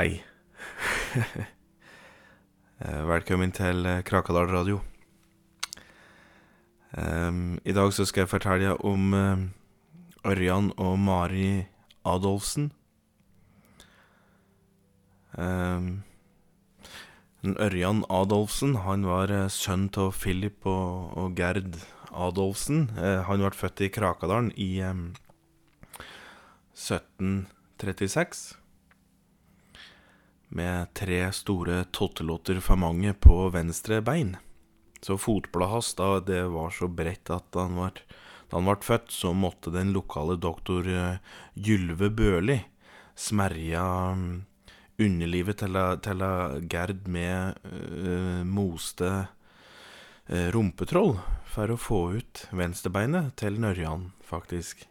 Hei. 0.00 0.22
Eh, 2.80 3.02
Velkommen 3.04 3.50
til 3.52 3.84
eh, 3.84 3.98
Krakadal 4.00 4.46
radio. 4.48 4.78
Um, 6.96 7.58
I 7.60 7.74
dag 7.76 7.92
så 7.92 8.06
skal 8.08 8.22
jeg 8.22 8.30
fortelle 8.30 8.70
om 8.80 9.12
eh, 9.12 9.42
Ørjan 10.24 10.70
og 10.80 10.96
Mari 10.98 11.66
Adolfsen. 12.08 12.70
Um, 15.36 16.00
Ørjan 17.44 18.00
Adolfsen 18.08 18.78
han 18.86 19.04
var 19.04 19.34
sønn 19.52 19.90
av 20.00 20.16
Philip 20.16 20.64
og, 20.64 21.12
og 21.20 21.36
Gerd 21.36 21.76
Adolfsen. 22.08 22.88
Uh, 22.96 23.20
han 23.28 23.44
ble 23.44 23.52
født 23.52 23.84
i 23.84 23.92
Krakadalen 23.92 24.48
i 24.56 24.70
em, 24.80 25.12
1736 26.72 28.59
med 30.54 30.90
tre 30.98 31.22
store 31.32 31.84
tottelotter 31.94 32.60
for 32.64 32.80
mange 32.80 33.14
på 33.14 33.48
venstre 33.54 34.00
bein. 34.02 34.34
Så 35.00 35.16
fotbladet 35.16 35.72
hans 35.72 35.94
da, 35.96 36.08
det 36.20 36.42
var 36.52 36.74
så 36.74 36.90
bredt 36.90 37.30
at 37.32 37.56
han 37.56 37.78
var, 37.78 38.02
da 38.50 38.58
han 38.58 38.68
ble 38.68 38.76
født, 38.84 39.14
så 39.14 39.32
måtte 39.32 39.72
den 39.72 39.94
lokale 39.96 40.36
doktor 40.36 40.86
eh, 40.90 41.22
Gylve 41.54 42.10
Børli 42.12 42.58
smerja 43.20 43.84
mm, 44.16 44.42
underlivet 45.00 45.62
til, 45.62 45.80
til 46.04 46.24
Gerd 46.70 47.06
med 47.08 47.56
uh, 47.64 48.42
moste 48.44 49.10
uh, 50.28 50.48
rumpetroll 50.54 51.16
for 51.50 51.72
å 51.72 51.80
få 51.80 52.00
ut 52.20 52.46
venstrebeinet 52.54 53.34
til 53.40 53.60
Nørjan, 53.62 54.10
faktisk. 54.26 54.89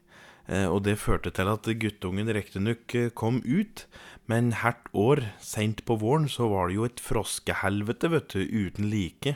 Eh, 0.49 0.65
og 0.65 0.81
det 0.87 0.97
førte 0.97 1.31
til 1.35 1.49
at 1.51 1.67
guttungen 1.81 2.31
riktignok 2.33 2.95
eh, 2.97 3.11
kom 3.13 3.39
ut, 3.45 3.85
men 4.29 4.49
hvert 4.57 4.89
år, 4.97 5.21
seint 5.45 5.83
på 5.85 5.99
våren, 6.01 6.25
så 6.29 6.49
var 6.49 6.69
det 6.69 6.79
jo 6.79 6.87
et 6.87 7.03
froskehelvete, 7.03 8.09
vet 8.15 8.33
du, 8.33 8.41
uten 8.41 8.89
like 8.89 9.35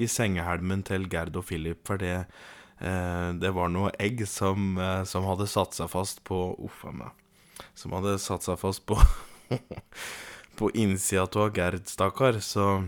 i 0.00 0.08
sengehelmen 0.08 0.84
til 0.88 1.04
Gerd 1.12 1.36
og 1.36 1.46
Philip, 1.50 1.82
for 1.86 2.00
det, 2.00 2.24
eh, 2.80 3.28
det 3.40 3.52
var 3.56 3.72
noe 3.72 3.92
egg 4.00 4.24
som, 4.30 4.80
som 5.08 5.28
hadde 5.28 5.50
satt 5.52 5.76
seg 5.76 5.92
fast 5.92 6.24
på 6.24 6.40
Uff 6.64 6.84
meg. 6.88 7.12
Som 7.76 7.92
hadde 7.96 8.16
satt 8.22 8.46
seg 8.46 8.58
fast 8.60 8.86
på 8.88 8.98
På 10.58 10.68
innsida 10.70 11.26
av 11.26 11.50
Gerd, 11.56 11.88
stakkar. 11.90 12.38
Så 12.38 12.86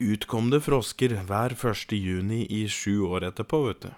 utkom 0.00 0.48
det 0.48 0.62
frosker 0.64 1.18
hver 1.28 1.52
1. 1.52 1.92
juni 1.92 2.46
i 2.48 2.62
sju 2.64 3.04
år 3.04 3.28
etterpå, 3.28 3.60
vet 3.68 3.84
du. 3.84 3.90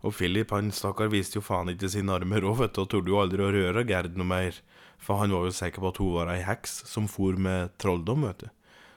Og 0.00 0.14
Philip, 0.16 0.52
han 0.54 0.70
stakkar, 0.72 1.10
viste 1.12 1.36
jo 1.36 1.44
faen 1.44 1.72
ikke 1.74 1.90
sine 1.92 2.14
armer 2.14 2.46
òg, 2.48 2.62
vet 2.62 2.76
du, 2.76 2.82
og 2.84 2.88
torde 2.92 3.12
jo 3.12 3.20
aldri 3.20 3.44
å 3.44 3.52
røre 3.52 3.84
Gerd 3.88 4.16
noe 4.16 4.30
mer. 4.30 4.62
For 5.00 5.20
han 5.20 5.32
var 5.34 5.44
jo 5.48 5.52
sikker 5.56 5.82
på 5.82 5.92
at 5.92 6.00
hun 6.00 6.14
var 6.14 6.32
ei 6.32 6.40
heks 6.44 6.82
som 6.88 7.06
for 7.08 7.36
med 7.40 7.76
trolldom, 7.80 8.24
vet 8.28 8.46
du. 8.46 8.48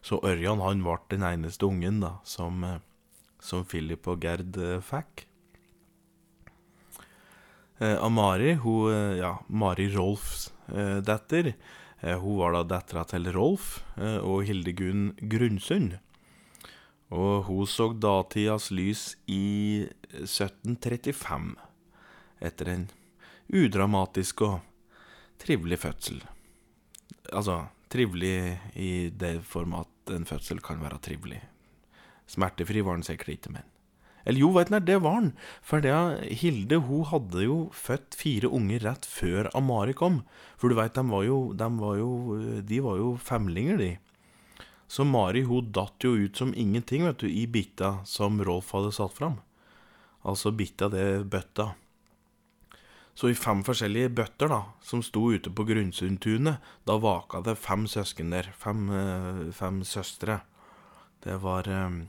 Så 0.03 0.19
Ørjan, 0.23 0.63
han 0.63 0.83
ble 0.83 0.97
den 1.11 1.23
eneste 1.27 1.67
ungen, 1.67 2.01
da, 2.03 2.17
som, 2.27 2.63
eh, 2.67 2.79
som 3.39 3.63
Philip 3.67 4.07
og 4.11 4.23
Gerd 4.23 4.59
eh, 4.59 4.81
fikk. 4.83 5.27
Eh, 7.83 7.97
Amari, 8.03 8.53
hun, 8.63 8.91
eh, 8.93 9.17
ja, 9.19 9.37
Mari 9.47 9.89
Rolfs 9.95 10.51
eh, 10.71 10.99
datter, 11.03 11.53
eh, 12.01 12.17
hun 12.19 12.37
var 12.39 12.53
da 12.55 12.63
dattera 12.77 13.03
til 13.09 13.31
Rolf 13.33 13.81
og 13.97 14.43
Hildegunn 14.47 15.13
Grunnsund. 15.19 15.97
Og 17.13 17.45
hun 17.45 17.69
så 17.69 17.91
datidas 17.93 18.71
lys 18.73 19.13
i 19.29 19.85
1735, 20.17 21.53
etter 22.41 22.71
en 22.73 22.87
udramatisk 23.53 24.41
og 24.47 24.61
trivelig 25.41 25.77
fødsel. 25.83 26.23
Altså, 27.29 27.65
trivelig 27.93 28.57
i 28.73 29.09
det 29.09 29.37
form 29.45 29.75
at 29.77 30.13
en 30.15 30.25
fødsel 30.25 30.61
kan 30.63 30.81
være 30.81 31.01
trivelig. 31.03 31.41
Smertefri 32.27 32.81
var 32.81 32.97
den 32.97 33.05
sikkert 33.05 33.35
ikke, 33.35 33.53
men 33.59 33.69
Eller 34.25 34.39
jo, 34.39 34.53
veit 34.55 34.69
du, 34.71 34.79
det 34.79 35.01
var 35.03 35.19
den. 35.19 35.33
For 35.61 35.83
det, 35.83 35.91
Hilde 36.39 36.77
hun 36.87 37.03
hadde 37.09 37.43
jo 37.43 37.57
født 37.75 38.15
fire 38.15 38.47
unger 38.47 38.79
rett 38.87 39.05
før 39.05 39.49
Amari 39.53 39.91
kom. 39.91 40.21
For 40.55 40.71
du 40.71 40.75
veit, 40.79 40.95
de 40.95 41.03
De 41.03 42.61
de 42.63 42.79
var 42.81 42.97
jo 42.97 43.17
femlinger, 43.19 43.77
de. 43.77 43.97
Så 44.87 45.05
Mari 45.07 45.43
hun 45.47 45.71
datt 45.73 46.03
jo 46.03 46.13
ut 46.15 46.37
som 46.37 46.53
ingenting, 46.55 47.05
vet 47.07 47.23
du, 47.23 47.29
i 47.29 47.47
bitta 47.47 48.03
som 48.05 48.41
Rolf 48.43 48.73
hadde 48.75 48.91
satt 48.93 49.15
fram. 49.17 49.39
Altså 50.23 50.51
bitta 50.55 50.89
det 50.91 51.25
bøtta. 51.31 51.73
Så 53.13 53.29
i 53.29 53.37
fem 53.37 53.61
forskjellige 53.65 54.13
bøtter 54.17 54.49
da, 54.49 54.61
som 54.81 55.03
sto 55.05 55.27
ute 55.33 55.51
på 55.53 55.65
Grunnsundtunet, 55.69 56.61
da 56.85 56.97
vaka 56.97 57.43
det 57.45 57.59
fem 57.61 57.85
søsken 57.89 58.33
der. 58.33 58.49
Fem, 58.57 58.87
eh, 58.89 59.51
fem 59.53 59.83
søstre. 59.85 60.39
Det 61.23 61.37
var 61.43 61.69
um, 61.69 62.07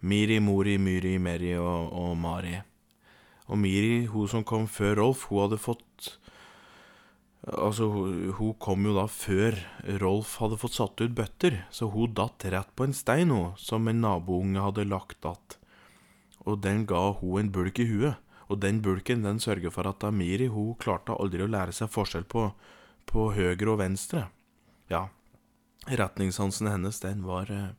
Miri, 0.00 0.40
Mori, 0.40 0.76
Myri, 0.78 1.18
Meri 1.18 1.54
og, 1.56 1.92
og 1.94 2.16
Mari. 2.18 2.58
Og 3.46 3.58
Miri, 3.58 4.06
hun 4.10 4.28
som 4.28 4.44
kom 4.44 4.66
før 4.68 4.98
Rolf, 5.00 5.28
hun 5.30 5.44
hadde 5.44 5.62
fått 5.62 5.84
Altså, 7.48 7.86
hun 8.36 8.56
kom 8.60 8.84
jo 8.84 8.92
da 8.98 9.06
før 9.08 9.56
Rolf 10.02 10.34
hadde 10.42 10.58
fått 10.60 10.76
satt 10.76 11.00
ut 11.00 11.14
bøtter, 11.16 11.62
så 11.72 11.88
hun 11.88 12.12
datt 12.12 12.44
rett 12.52 12.74
på 12.76 12.84
en 12.84 12.92
stein, 12.96 13.32
hun, 13.32 13.54
som 13.56 13.88
en 13.88 14.02
nabounge 14.04 14.60
hadde 14.60 14.84
lagt 14.84 15.24
att. 15.24 15.56
Og 16.44 16.60
den 16.60 16.84
ga 16.86 17.12
hun 17.12 17.40
en 17.40 17.52
bulk 17.52 17.78
i 17.78 17.88
huet. 17.88 18.20
Og 18.50 18.58
den 18.58 18.80
bulken 18.82 19.22
den 19.22 19.38
sørger 19.38 19.70
for 19.70 19.86
at 19.86 20.02
Amiri 20.04 20.48
hun 20.50 20.74
klarte 20.74 21.14
aldri 21.14 21.44
å 21.44 21.50
lære 21.50 21.72
seg 21.72 21.90
forskjell 21.92 22.26
på, 22.26 22.48
på 23.06 23.28
høyre 23.36 23.68
og 23.70 23.78
venstre. 23.78 24.24
Ja, 24.90 25.06
retningssansen 25.86 26.66
hennes, 26.66 26.98
den 27.00 27.22
var 27.24 27.50
eh, 27.54 27.70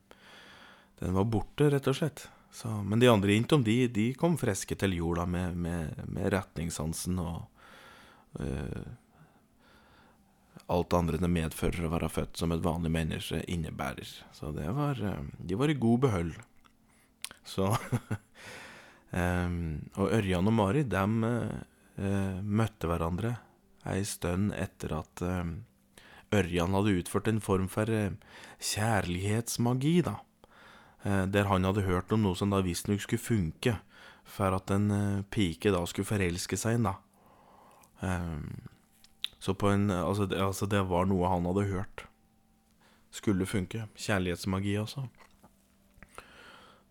Den 1.02 1.18
var 1.18 1.26
borte, 1.26 1.68
rett 1.74 1.88
og 1.90 1.98
slett. 1.98 2.30
Så, 2.54 2.70
men 2.70 3.02
de 3.02 3.10
andre 3.10 3.34
intom, 3.34 3.64
de, 3.64 3.88
de 3.88 4.12
kom 4.14 4.38
friske 4.38 4.76
til 4.78 4.94
jorda 4.94 5.26
med, 5.26 5.58
med, 5.58 5.98
med 6.08 6.30
retningssansen 6.34 7.20
og 7.20 8.40
eh, 8.40 8.86
alt 10.72 10.96
andre 10.98 11.20
det 11.22 11.30
medfører 11.32 11.86
å 11.86 11.92
være 11.94 12.10
født 12.12 12.40
som 12.42 12.54
et 12.56 12.64
vanlig 12.64 12.92
menneske 12.94 13.42
innebærer. 13.52 14.10
Så 14.36 14.54
det 14.56 14.70
var 14.78 15.02
eh, 15.04 15.28
De 15.38 15.60
var 15.60 15.72
i 15.72 15.78
god 15.80 16.06
behold. 16.08 16.34
Så 17.48 17.68
um, 19.12 19.58
og 20.00 20.08
Ørjan 20.08 20.48
og 20.48 20.56
Mari, 20.56 20.86
dem 20.88 21.24
uh, 21.26 22.38
møtte 22.42 22.88
hverandre 22.90 23.36
ei 23.90 24.04
stund 24.06 24.54
etter 24.54 24.94
at 25.00 25.24
uh, 25.26 25.46
Ørjan 26.32 26.78
hadde 26.78 27.00
utført 27.02 27.28
en 27.32 27.42
form 27.44 27.68
for 27.72 27.90
uh, 27.90 28.14
kjærlighetsmagi, 28.62 29.98
da. 30.08 30.20
Eh, 31.04 31.26
der 31.26 31.50
han 31.50 31.66
hadde 31.66 31.88
hørt 31.88 32.12
om 32.14 32.22
noe 32.22 32.38
som 32.38 32.52
da 32.54 32.62
visstnok 32.62 33.02
skulle 33.02 33.24
funke 33.24 33.78
for 34.28 34.54
at 34.54 34.70
en 34.74 34.92
eh, 34.94 35.24
pike 35.34 35.74
da 35.74 35.82
skulle 35.90 36.10
forelske 36.10 36.60
seg 36.60 36.76
i 36.76 36.80
en, 36.80 36.92
da. 36.92 36.94
Em, 38.06 38.44
så 39.42 39.56
på 39.58 39.72
en 39.74 39.90
altså 39.90 40.28
det, 40.30 40.38
altså, 40.38 40.68
det 40.70 40.84
var 40.90 41.08
noe 41.10 41.30
han 41.32 41.48
hadde 41.50 41.70
hørt. 41.72 42.06
Skulle 43.12 43.50
funke. 43.50 43.88
Kjærlighetsmagi, 43.98 44.76
altså. 44.80 45.08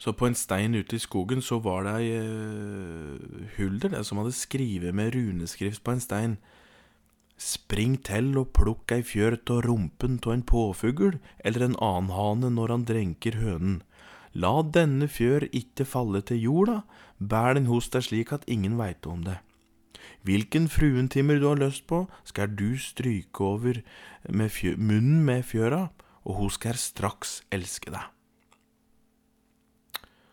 Så 0.00 0.14
på 0.16 0.26
en 0.26 0.34
stein 0.34 0.74
ute 0.74 0.96
i 0.96 1.02
skogen 1.02 1.42
så 1.44 1.60
var 1.60 1.84
det 1.84 1.92
ei 2.00 2.20
uh, 2.24 3.50
hulder 3.58 3.92
der 3.92 4.04
som 4.06 4.18
hadde 4.18 4.32
skrevet 4.32 4.96
med 4.96 5.12
runeskrift 5.14 5.84
på 5.84 5.92
en 5.92 6.00
stein. 6.00 6.38
Spring 7.40 7.98
til 8.04 8.32
og 8.40 8.50
plukk 8.56 8.96
ei 8.96 9.04
fjør 9.04 9.36
av 9.52 9.60
rumpen 9.68 10.18
av 10.24 10.32
en 10.32 10.44
påfugl 10.44 11.20
eller 11.44 11.66
en 11.66 11.76
annen 11.84 12.10
hane 12.16 12.50
når 12.56 12.74
han 12.74 12.88
drenker 12.88 13.38
hønen. 13.44 13.82
La 14.32 14.62
denne 14.62 15.08
fjør 15.10 15.48
ikke 15.52 15.84
falle 15.84 16.24
til 16.24 16.42
jorda, 16.46 16.80
bær 17.18 17.54
den 17.58 17.68
hos 17.68 17.90
deg 17.92 18.08
slik 18.08 18.32
at 18.32 18.48
ingen 18.48 18.78
veit 18.80 19.06
om 19.06 19.24
det. 19.28 19.38
Hvilken 20.26 20.68
fruentimmer 20.68 21.40
du 21.40 21.48
har 21.48 21.60
lyst 21.60 21.86
på, 21.88 22.04
skal 22.24 22.52
du 22.56 22.76
stryke 22.78 23.44
over 23.44 23.80
med 24.28 24.56
munnen 24.76 25.24
med 25.24 25.44
fjøra, 25.48 25.88
og 26.24 26.36
hun 26.36 26.50
skal 26.52 26.76
straks 26.76 27.40
elske 27.52 27.92
deg. 27.92 28.04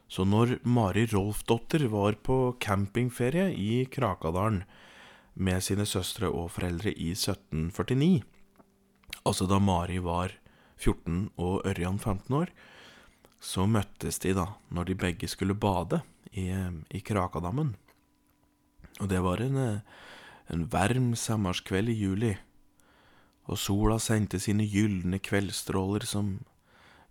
Så 0.07 0.24
når 0.24 0.57
Mari 0.63 1.06
Rolfdotter 1.12 1.88
var 1.92 2.15
på 2.24 2.56
campingferie 2.63 3.51
i 3.51 3.86
Krakadalen 3.92 4.63
med 5.36 5.63
sine 5.63 5.86
søstre 5.86 6.30
og 6.31 6.51
foreldre 6.56 6.94
i 6.95 7.12
1749, 7.12 8.24
altså 9.27 9.48
da 9.48 9.59
Mari 9.59 10.00
var 10.04 10.38
14 10.80 11.30
og 11.36 11.68
Ørjan 11.68 12.00
15 12.00 12.38
år, 12.39 12.54
så 13.39 13.68
møttes 13.69 14.19
de 14.24 14.33
da 14.38 14.48
når 14.74 14.89
de 14.89 14.98
begge 14.98 15.27
skulle 15.30 15.57
bade 15.57 16.01
i, 16.31 16.48
i 16.89 17.04
Krakadammen. 17.04 17.75
Og 18.99 19.09
det 19.09 19.21
var 19.21 19.41
en, 19.41 19.57
eh, 19.57 19.79
en 20.49 20.65
varm 20.65 21.15
sommerskveld 21.15 21.89
i 21.89 21.99
juli, 21.99 22.38
og 23.47 23.57
sola 23.57 23.99
sendte 23.99 24.39
sine 24.39 24.65
gylne 24.67 25.19
kveldsstråler 25.19 26.05
som 26.05 26.39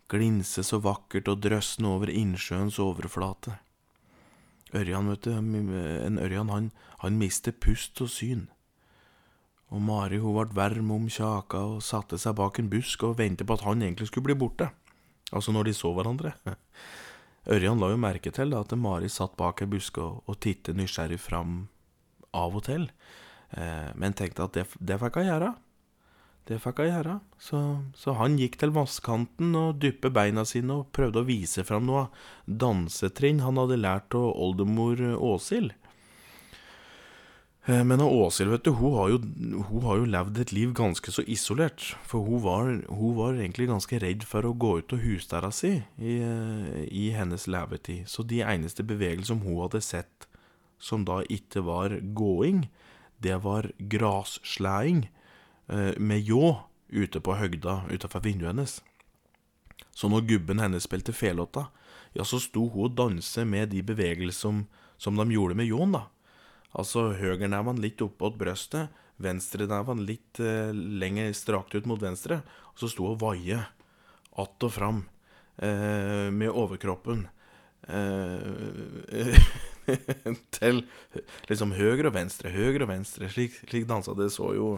glinse 0.09 0.63
så 0.63 0.79
vakkert 0.79 1.27
og 1.27 1.41
drøsne 1.41 1.87
over 1.87 2.11
innsjøens 2.11 2.79
overflate. 2.79 3.57
Ørjan, 4.75 5.07
vet 5.09 5.23
du, 5.23 5.31
en 5.31 6.19
Ørjan, 6.19 6.49
han, 6.49 6.71
han 6.99 7.17
mistet 7.19 7.59
pust 7.63 8.01
og 8.03 8.11
syn. 8.11 8.47
Og 9.71 9.81
Mari 9.83 10.19
hun 10.19 10.35
ble 10.35 10.55
varm 10.55 10.91
om 10.95 11.07
kjaka 11.11 11.59
og 11.73 11.83
satte 11.83 12.19
seg 12.19 12.35
bak 12.39 12.59
en 12.59 12.69
busk 12.71 13.03
og 13.03 13.17
ventet 13.19 13.47
på 13.47 13.57
at 13.57 13.65
han 13.67 13.83
egentlig 13.83 14.07
skulle 14.07 14.29
bli 14.29 14.37
borte. 14.39 14.69
Altså 15.31 15.51
når 15.51 15.67
de 15.67 15.73
så 15.75 15.91
hverandre. 15.95 16.35
Ørjan 17.53 17.79
la 17.79 17.91
jo 17.91 17.99
merke 17.99 18.31
til 18.31 18.55
at 18.55 18.75
Mari 18.75 19.09
satt 19.11 19.35
bak 19.39 19.63
ei 19.63 19.71
busk 19.71 19.99
og, 20.03 20.21
og 20.27 20.39
tittet 20.43 20.75
nysgjerrig 20.75 21.19
fram 21.19 21.67
av 22.35 22.57
og 22.57 22.65
til, 22.67 22.89
eh, 23.55 23.89
men 23.95 24.17
tenkte 24.17 24.47
at 24.47 24.57
det, 24.57 24.67
det 24.79 24.99
fikk 25.01 25.21
hun 25.21 25.29
gjøre. 25.29 25.53
Det 26.47 26.59
fikk 26.63 26.83
hun 26.83 26.91
gjøre. 26.91 27.17
Så, 27.39 27.61
så, 27.95 28.15
han 28.19 28.37
gikk 28.39 28.59
til 28.59 28.73
vannkanten 28.75 29.55
og 29.59 29.81
dyppet 29.83 30.15
beina 30.15 30.45
sine 30.47 30.81
og 30.81 30.93
prøvde 30.95 31.23
å 31.23 31.27
vise 31.27 31.65
fram 31.67 31.87
noe 31.89 32.07
dansetrinn 32.47 33.43
han 33.43 33.59
hadde 33.59 33.81
lært 33.81 34.15
av 34.17 34.31
oldemor 34.31 35.03
Åshild. 35.17 35.75
Eh, 37.67 37.83
men 37.83 38.01
Åshild, 38.01 38.51
vet 38.51 38.63
du, 38.63 38.71
hun 38.79 38.93
har, 38.95 39.09
jo, 39.11 39.17
hun 39.67 39.83
har, 39.83 39.99
jo, 39.99 40.07
levd 40.07 40.39
et 40.39 40.53
liv 40.55 40.71
ganske 40.75 41.11
så 41.11 41.23
isolert. 41.27 41.83
For 42.07 42.23
hun 42.23 42.39
var, 42.45 42.69
hun 42.87 43.17
var 43.17 43.35
egentlig 43.35 43.67
ganske 43.67 43.99
redd 43.99 44.23
for 44.27 44.47
å 44.47 44.55
gå 44.55 44.77
ut 44.79 44.95
av 44.95 45.03
husdøra 45.03 45.51
si 45.51 45.73
i, 45.75 46.15
eh, 46.23 46.85
i, 46.87 47.09
hennes 47.15 47.47
levetid. 47.51 48.07
Så 48.07 48.23
de 48.23 48.39
eneste 48.45 48.87
bevegelsene 48.87 49.43
hun 49.43 49.59
hadde 49.65 49.83
sett 49.83 50.26
som 50.79 51.05
da 51.05 51.21
ikke 51.29 51.63
var 51.65 51.97
gåing, 52.17 52.67
det 53.17 53.39
var 53.43 53.71
grasslæing 53.77 55.07
eh, 55.67 55.93
med 55.97 56.21
ljå 56.21 56.57
ute 56.89 57.19
på 57.19 57.35
høgda 57.35 57.81
utenfor 57.89 58.23
vinduet 58.23 58.53
hennes. 58.53 58.77
Så 59.91 60.09
når 60.09 60.27
gubben 60.29 60.61
hennes 60.61 60.85
spilte 60.85 61.13
felåta, 61.13 61.67
ja, 62.13 62.23
så 62.23 62.39
sto 62.41 62.67
hun 62.69 62.87
og 62.87 62.95
danset 62.97 63.47
med 63.47 63.73
de 63.73 63.81
bevegelser 63.85 64.37
som, 64.37 64.61
som 64.97 65.17
de 65.17 65.25
gjorde 65.33 65.57
med 65.57 65.69
ljåen, 65.69 65.97
da. 65.97 66.07
Altså 66.77 67.09
høyreneven 67.17 67.81
litt 67.81 68.01
oppåt 68.05 68.37
brøstet, 68.37 68.93
venstreneven 69.17 70.03
litt 70.05 70.39
eh, 70.43 70.69
lenger 70.73 71.33
strakt 71.33 71.73
ut 71.73 71.87
mot 71.89 72.01
venstre. 72.01 72.43
Og 72.73 72.83
så 72.83 72.91
sto 72.91 73.07
hun 73.07 73.15
og 73.15 73.23
vaie 73.23 73.63
att 74.37 74.63
og 74.63 74.73
fram 74.73 75.05
eh, 75.57 76.29
med 76.31 76.49
overkroppen 76.49 77.27
eh, 77.87 79.41
til 80.57 80.83
liksom 81.49 81.73
høyre 81.77 82.09
og 82.09 82.15
venstre, 82.17 82.51
høyre 82.53 82.85
og 82.85 82.91
venstre. 82.91 83.29
Slik, 83.31 83.57
slik 83.67 83.87
dansa 83.89 84.15
det 84.17 84.29
så 84.35 84.51
jo 84.57 84.77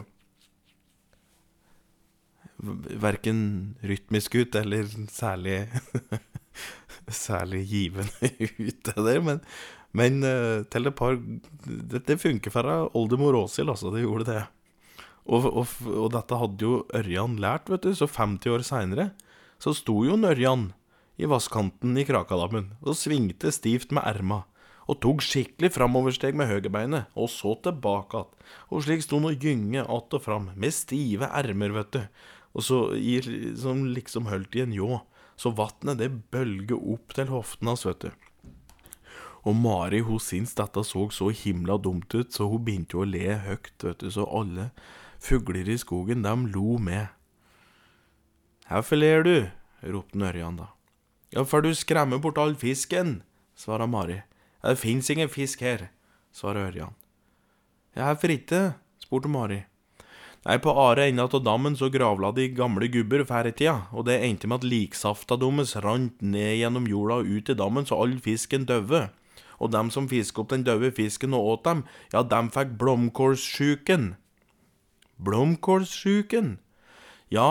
verken 3.00 3.74
rytmisk 3.80 4.34
ut 4.36 4.56
eller 4.60 4.88
særlig 5.08 5.62
særlig 7.08 7.64
givende 7.70 8.32
ut, 8.66 8.80
det 8.84 8.96
der. 8.96 9.20
Men, 9.24 9.40
men 9.96 10.22
uh, 10.24 10.62
til 10.70 10.86
et 10.86 10.96
par 10.96 11.16
Det, 11.16 12.04
det 12.06 12.20
funker 12.20 12.52
for 12.52 12.90
oldemor 12.94 13.38
Åshild, 13.44 13.70
altså. 13.70 13.92
Det 13.94 14.04
gjorde 14.04 14.28
det. 14.28 14.44
Og, 15.30 15.46
og, 15.46 15.66
og, 15.86 16.10
dette 16.14 16.38
hadde 16.40 16.64
jo 16.64 16.84
Ørjan 16.96 17.38
lært, 17.40 17.70
vet 17.70 17.84
du. 17.86 17.94
Så 17.94 18.08
50 18.10 18.54
år 18.54 18.66
seinere 18.66 19.10
så 19.60 19.74
sto 19.76 20.00
jo 20.06 20.16
Ørjan 20.16 20.70
i 21.20 21.28
vasskanten 21.28 21.98
i 22.00 22.06
Krakadammen 22.08 22.70
og 22.80 22.96
svingte 22.96 23.52
stivt 23.52 23.92
med 23.92 24.06
erma. 24.08 24.44
Og 24.90 24.98
tok 24.98 25.22
skikkelig 25.22 25.70
framoversteg 25.76 26.34
med 26.34 26.48
høyrebeinet, 26.50 27.12
og 27.14 27.30
så 27.30 27.54
tilbake 27.62 28.18
att. 28.18 28.32
Og 28.70 28.82
slik 28.82 29.04
sto 29.04 29.20
han 29.20 29.30
og 29.30 29.38
gynge 29.38 29.82
att 29.82 30.14
og 30.14 30.22
fram, 30.22 30.50
med 30.56 30.74
stive 30.74 31.28
ermer, 31.30 31.70
vet 31.70 31.92
du. 31.92 32.02
Og 32.54 32.62
så 32.62 32.78
i, 32.98 33.20
som 33.54 33.84
liksom 33.86 34.26
holdt 34.26 34.56
i 34.56 34.64
en 34.64 34.74
ljå. 34.74 35.00
Så 35.36 35.54
vatnet 35.54 35.98
det 35.98 36.10
bølget 36.30 36.74
opp 36.74 37.14
til 37.14 37.30
hoften 37.30 37.70
hans, 37.70 37.86
vet 37.86 38.00
du. 38.00 38.10
Og 39.46 39.54
Mari 39.56 40.02
hun 40.04 40.20
syntes 40.20 40.56
dette 40.58 40.82
så 40.84 41.06
så 41.14 41.30
himla 41.30 41.78
dumt 41.78 42.12
ut, 42.14 42.32
så 42.32 42.48
hun 42.50 42.64
begynte 42.64 42.98
jo 42.98 43.06
å 43.06 43.08
le 43.08 43.38
høyt, 43.40 43.72
vet 43.80 44.02
du, 44.02 44.10
så 44.10 44.26
alle 44.26 44.70
fugler 45.20 45.68
i 45.68 45.78
skogen, 45.80 46.22
de 46.26 46.34
lo 46.52 46.76
med. 46.78 47.08
Hvorfor 48.68 49.00
ler 49.00 49.24
du? 49.24 49.36
ropte 49.80 50.20
Ørjan 50.20 50.60
da. 50.60 50.68
Ja, 51.32 51.44
for 51.44 51.62
du 51.64 51.72
skremmer 51.74 52.20
bort 52.20 52.38
all 52.38 52.56
fisken, 52.58 53.22
svarer 53.56 53.88
Mari. 53.88 54.20
Det 54.60 54.76
fins 54.78 55.10
ingen 55.10 55.30
fisk 55.32 55.62
her, 55.64 55.88
svarer 56.32 56.70
Ørjan. 56.70 56.96
Ja, 57.96 58.10
hvorfor 58.10 58.34
ikke? 58.34 58.62
spurte 59.00 59.28
Mari. 59.32 59.64
Nei, 60.46 60.56
på 60.56 60.72
are 60.72 61.08
enda 61.10 61.26
av 61.28 61.42
dammen 61.44 61.74
så 61.76 61.90
gravla 61.92 62.30
de 62.32 62.46
gamle 62.56 62.88
gubber 62.88 63.26
før 63.28 63.50
i 63.50 63.52
tida, 63.52 63.88
og 63.92 64.06
det 64.08 64.22
endte 64.24 64.48
med 64.48 64.62
at 64.62 64.68
liksafta 64.68 65.36
deres 65.40 65.74
rant 65.84 66.22
ned 66.22 66.60
gjennom 66.60 66.88
jorda 66.88 67.20
og 67.20 67.28
ut 67.28 67.50
i 67.52 67.56
dammen 67.56 67.88
så 67.88 67.98
all 68.00 68.16
fisken 68.24 68.64
døde 68.68 69.08
og 69.60 69.72
dem 69.74 69.90
som 69.92 70.08
fisket 70.08 70.40
opp 70.40 70.50
den 70.52 70.64
døde 70.64 70.90
fisken 70.96 71.36
og 71.36 71.52
åt 71.52 71.66
dem, 71.68 71.84
ja, 72.14 72.24
dem 72.24 72.48
fikk 72.52 72.74
blomkålsjuken. 72.80 74.14
Blomkålsjuken? 75.20 76.54
Ja, 77.30 77.50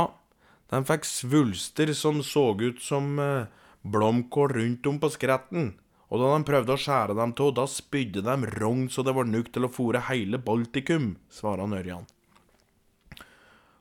de 0.73 0.81
fikk 0.89 1.05
svulster 1.05 1.93
som 1.93 2.23
så 2.25 2.51
ut 2.57 2.81
som 2.81 3.19
eh, 3.21 3.45
blomkål 3.85 4.55
rundt 4.57 4.89
om 4.89 4.97
på 5.01 5.11
skretten. 5.13 5.75
Og 6.09 6.21
da 6.21 6.29
de 6.33 6.45
prøvde 6.47 6.73
å 6.73 6.81
skjære 6.81 7.15
dem 7.17 7.33
til, 7.37 7.51
da 7.53 7.65
spydde 7.69 8.23
de 8.25 8.53
rogn 8.57 8.87
så 8.89 9.05
det 9.05 9.13
var 9.13 9.27
nok 9.29 9.51
til 9.53 9.67
å 9.67 9.73
fòre 9.73 10.07
hele 10.07 10.39
Baltikum, 10.41 11.11
svarer 11.29 11.69
Ørjan. 11.79 12.07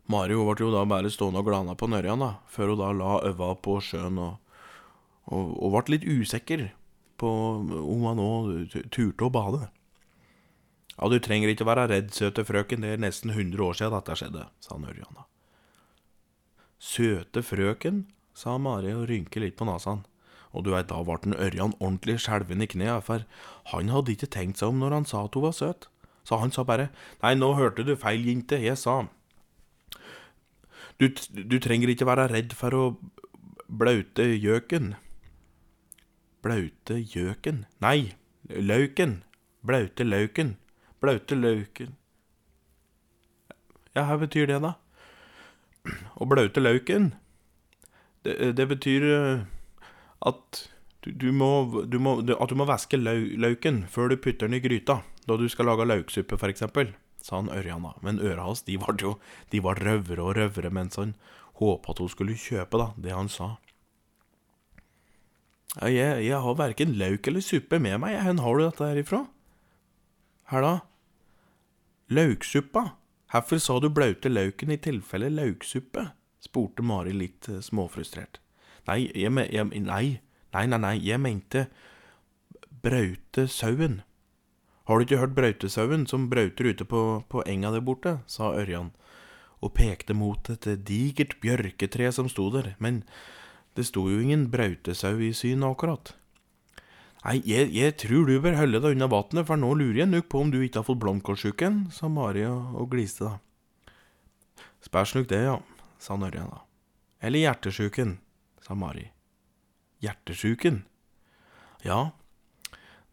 Mario 0.08 0.44
ble 0.48 0.64
jo 0.64 0.72
da 0.72 0.84
bare 0.88 1.12
stående 1.12 1.40
og 1.40 1.48
glana 1.48 1.76
på 1.76 1.88
Ørjan, 1.88 2.20
da, 2.20 2.34
før 2.48 2.75
hun 2.75 2.82
da 2.82 2.92
la 2.96 3.14
øva 3.30 3.54
på 3.64 3.78
sjøen 3.84 4.20
og, 4.20 4.36
og, 5.32 5.56
og 5.56 5.75
ble 5.78 5.96
litt 5.96 6.06
usikker 6.08 6.69
på 7.19 7.32
om 7.80 8.06
han 8.08 8.20
nå 8.20 8.30
turte 8.92 9.26
å 9.26 9.32
bade. 9.32 9.66
Ja, 10.98 11.08
du 11.08 11.19
trenger 11.22 11.52
ikke 11.52 11.66
være 11.69 11.88
redd, 11.92 12.12
søte 12.14 12.44
frøken, 12.44 12.84
det 12.84 12.96
er 12.96 13.02
nesten 13.02 13.32
100 13.32 13.64
år 13.64 13.76
siden 13.78 13.96
dette 13.96 14.16
skjedde, 14.20 14.46
sa 14.64 14.76
Ørjan 14.76 15.16
da. 15.16 15.26
Søte 16.78 17.42
frøken, 17.42 18.04
sa 18.36 18.56
Mari 18.62 18.92
og 18.94 19.08
rynket 19.10 19.42
litt 19.42 19.56
på 19.58 19.66
nesen. 19.66 20.04
Og 20.56 20.65
du 20.65 20.73
veit, 20.73 20.89
da 20.89 21.03
ble 21.05 21.37
Ørjan 21.37 21.77
ordentlig 21.79 22.19
skjelven 22.25 22.65
i 22.65 22.69
kneet, 22.71 23.05
for 23.05 23.25
han 23.73 23.93
hadde 23.93 24.15
ikke 24.15 24.31
tenkt 24.33 24.61
seg 24.61 24.73
om 24.73 24.83
når 24.83 24.97
han 24.97 25.09
sa 25.09 25.27
at 25.27 25.37
hun 25.37 25.45
var 25.45 25.56
søt. 25.56 25.89
Så 26.25 26.39
han 26.41 26.53
sa 26.53 26.65
bare, 26.69 26.91
nei, 27.23 27.35
nå 27.37 27.55
hørte 27.56 27.85
du 27.85 27.95
feil, 27.97 28.26
jente, 28.26 28.59
jeg 28.61 28.76
sa. 28.81 29.02
Du, 30.99 31.07
du 31.09 31.57
trenger 31.62 31.93
ikke 31.93 32.09
være 32.09 32.28
redd 32.33 32.57
for 32.59 32.75
å 32.75 32.85
blaute 33.69 34.26
gjøken. 34.35 34.97
Blaute 36.43 36.99
gjøken 37.02 37.64
Nei, 37.83 38.14
lauken. 38.49 39.23
Blaute 39.67 40.05
lauken. 40.07 40.57
Blaute 41.02 41.37
lauken 41.38 41.95
Ja, 43.95 44.05
hva 44.07 44.19
betyr 44.21 44.47
det, 44.50 44.61
da? 44.62 44.75
Å 46.19 46.26
blaute 46.28 46.62
lauken? 46.62 47.12
Det, 48.26 48.52
det 48.59 48.67
betyr 48.71 49.07
eh, 49.09 49.47
at 50.26 50.64
du, 51.04 51.12
du, 51.12 51.28
må, 51.32 51.84
du, 51.87 51.98
må, 52.02 52.18
at 52.20 52.50
du 52.50 52.56
må 52.58 52.66
væske 52.68 52.98
løken 52.98 53.84
før 53.90 54.10
du 54.12 54.18
putter 54.18 54.48
den 54.48 54.58
i 54.58 54.62
gryta, 54.64 55.00
da 55.28 55.37
du 55.38 55.46
skal 55.50 55.70
lage 55.70 55.87
løksuppe, 55.87 56.38
f.eks., 56.38 56.64
sa 57.22 57.40
han 57.40 57.50
Ørjan 57.52 57.84
da. 57.84 57.94
Men 58.02 58.20
øra 58.22 58.46
hans 58.46 58.64
de 58.66 58.78
var 58.80 58.96
jo 59.00 59.16
de 59.52 59.60
var 59.62 59.80
røvere 59.82 60.22
og 60.25 60.37
røvere 60.38 60.70
mens 60.72 60.98
han 60.98 61.16
håpa 61.58 61.92
at 61.92 62.02
hun 62.02 62.12
skulle 62.12 62.38
kjøpe 62.38 62.78
da, 62.80 62.92
det 62.96 63.14
han 63.14 63.30
sa. 63.32 63.56
Jeg, 65.84 66.25
jeg 66.25 66.38
har 66.42 66.56
verken 66.58 66.96
løk 66.98 67.28
eller 67.28 67.44
suppe 67.44 67.78
med 67.82 67.98
meg. 68.02 68.16
Hvor 68.25 68.40
har 68.42 68.56
du 68.56 68.64
dette 68.64 68.87
her 68.88 69.00
ifra? 69.02 69.20
Her 70.48 70.64
da? 70.64 70.75
Løksuppa? 72.08 72.84
Hvorfor 73.28 73.60
sa 73.60 73.76
du 73.82 73.90
blaute 73.92 74.32
løken 74.32 74.72
i 74.72 74.80
tilfelle 74.80 75.28
løksuppe? 75.28 76.08
spurte 76.40 76.84
Mari 76.87 77.12
litt 77.12 77.50
uh, 77.50 77.58
småfrustrert. 77.60 78.38
Nei, 78.88 79.02
jeg, 79.12 79.33
jeg, 79.52 79.68
nei, 79.85 80.18
nei, 80.54 80.66
nei, 80.66 80.78
nei, 80.80 80.97
jeg 81.04 81.21
mente 81.21 81.66
braute 82.83 83.45
sauen. 83.52 84.02
Har 84.88 84.97
du 84.97 85.04
ikke 85.04 85.21
hørt 85.21 85.35
brautesauen 85.37 86.07
som 86.09 86.30
brauter 86.33 86.71
ute 86.71 86.85
på, 86.88 87.02
på 87.28 87.42
enga 87.45 87.75
der 87.75 87.85
borte? 87.85 88.14
sa 88.25 88.54
Ørjan, 88.57 88.95
og 89.61 89.75
pekte 89.76 90.14
mot 90.16 90.49
et 90.49 90.64
digert 90.88 91.37
bjørketre 91.42 92.09
som 92.14 92.30
sto 92.33 92.47
der, 92.54 92.73
men 92.80 93.02
det 93.76 93.85
sto 93.90 94.07
jo 94.09 94.23
ingen 94.23 94.47
brautesau 94.49 95.21
i 95.21 95.35
synet 95.37 95.68
akkurat. 95.68 96.14
Nei, 97.26 97.42
jeg, 97.45 97.68
jeg, 97.75 97.97
tror 98.00 98.25
du 98.25 98.38
bør 98.40 98.57
holde 98.57 98.80
deg 98.80 98.97
unna 98.97 99.11
vannet, 99.12 99.45
for 99.45 99.61
nå 99.61 99.75
lurer 99.76 100.07
jeg 100.07 100.09
nok 100.09 100.30
på 100.33 100.40
om 100.40 100.54
du 100.54 100.62
ikke 100.62 100.80
har 100.80 100.88
fått 100.88 101.02
blomkålsjuken, 101.02 101.83
sa 101.92 102.09
Mari 102.09 102.47
og, 102.49 102.78
og 102.78 102.88
gliste 102.95 103.26
da. 103.26 103.92
Spørs 104.88 105.12
nok 105.18 105.28
det, 105.28 105.42
ja, 105.50 105.59
sa 106.00 106.16
Ørjan 106.16 106.49
da. 106.54 106.62
Eller 107.21 107.45
hjertesjuken, 107.45 108.16
sa 108.68 108.76
Mari. 108.76 109.08
Hjertesjuken? 110.04 110.84
Ja, 111.82 112.12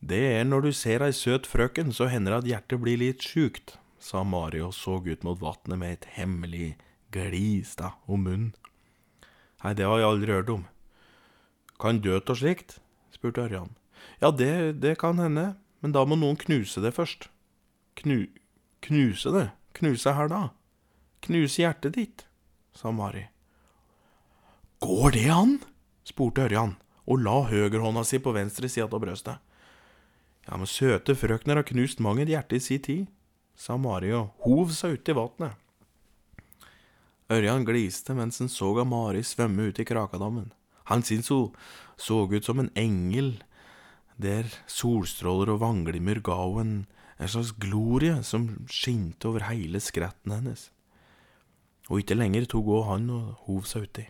det 0.03 0.19
er 0.35 0.43
når 0.43 0.67
du 0.67 0.71
ser 0.75 1.01
ei 1.01 1.13
søt 1.15 1.47
frøken, 1.47 1.93
så 1.95 2.09
hender 2.11 2.35
det 2.35 2.41
at 2.43 2.49
hjertet 2.49 2.81
blir 2.83 2.99
litt 2.99 3.23
sjukt, 3.23 3.77
sa 3.97 4.25
Mari 4.27 4.59
og 4.61 4.75
så 4.75 4.99
ut 4.99 5.23
mot 5.23 5.39
vatnet 5.39 5.79
med 5.79 5.95
et 5.95 6.07
hemmelig 6.17 6.75
glis 7.15 7.73
da 7.79 7.95
om 8.05 8.27
munnen. 8.27 8.51
Nei, 9.63 9.73
det 9.73 9.87
har 9.87 9.97
jeg 9.97 10.09
aldri 10.11 10.35
hørt 10.35 10.51
om. 10.51 10.65
Kan 11.81 12.03
dø 12.03 12.19
av 12.19 12.35
slikt? 12.37 12.77
spurte 13.15 13.47
Ørjan. 13.47 13.71
Ja, 14.21 14.29
det, 14.29 14.81
det, 14.83 14.99
kan 14.99 15.17
hende, 15.17 15.55
men 15.81 15.95
da 15.95 16.03
må 16.05 16.19
noen 16.19 16.37
knuse 16.37 16.83
det 16.83 16.93
først. 16.93 17.29
Knu, 18.03 18.27
knuse 18.85 19.31
det? 19.31 19.47
knuse 19.75 20.13
her, 20.15 20.29
da? 20.31 20.43
Knuse 21.25 21.63
hjertet 21.63 21.97
ditt, 21.97 22.27
sa 22.75 22.93
Mari. 22.93 23.25
Går 24.83 25.11
det 25.15 25.29
an? 25.31 25.59
spurte 26.05 26.45
Ørjan, 26.45 26.75
og 27.07 27.21
la 27.23 27.41
høyrehånda 27.49 28.03
si 28.05 28.19
på 28.21 28.33
venstre 28.35 28.69
side 28.69 28.89
av 28.91 29.01
brøstet. 29.01 29.39
Ja, 30.45 30.57
men 30.59 30.69
søte 30.69 31.15
frøkner 31.17 31.57
har 31.57 31.65
knust 31.65 32.01
mang 32.03 32.19
et 32.21 32.29
hjerte 32.29 32.59
i 32.59 32.61
si 32.61 32.77
tid, 32.77 33.07
sa 33.57 33.77
Mari 33.81 34.11
og 34.13 34.35
hov 34.45 34.73
seg 34.75 34.99
uti 34.99 35.15
vatnet. 35.15 35.55
Ørjan 37.31 37.65
gliste 37.65 38.13
mens 38.13 38.37
han 38.43 38.51
så 38.51 38.69
av 38.75 38.85
Mari 38.85 39.23
svømme 39.25 39.71
ut 39.71 39.79
i 39.81 39.87
Krakadammen. 39.87 40.51
Han 40.91 41.01
syntes 41.01 41.31
hun 41.33 41.55
så 41.97 42.19
ut 42.29 42.45
som 42.45 42.61
en 42.61 42.69
engel, 42.77 43.39
der 44.21 44.45
solstråler 44.69 45.55
og 45.55 45.63
vannglimmer 45.63 46.21
ga 46.23 46.37
henne 46.37 46.61
en, 46.61 46.85
en 47.17 47.31
slags 47.31 47.55
glorie 47.57 48.19
som 48.27 48.45
skinte 48.69 49.31
over 49.31 49.47
hele 49.49 49.81
skretten 49.81 50.35
hennes. 50.35 50.69
Og 51.89 52.03
ikke 52.03 52.19
lenger 52.19 52.45
tok 52.51 52.69
òg 52.77 52.91
han 52.91 53.09
og 53.13 53.47
hov 53.47 53.65
seg 53.69 53.89
uti. 53.89 54.05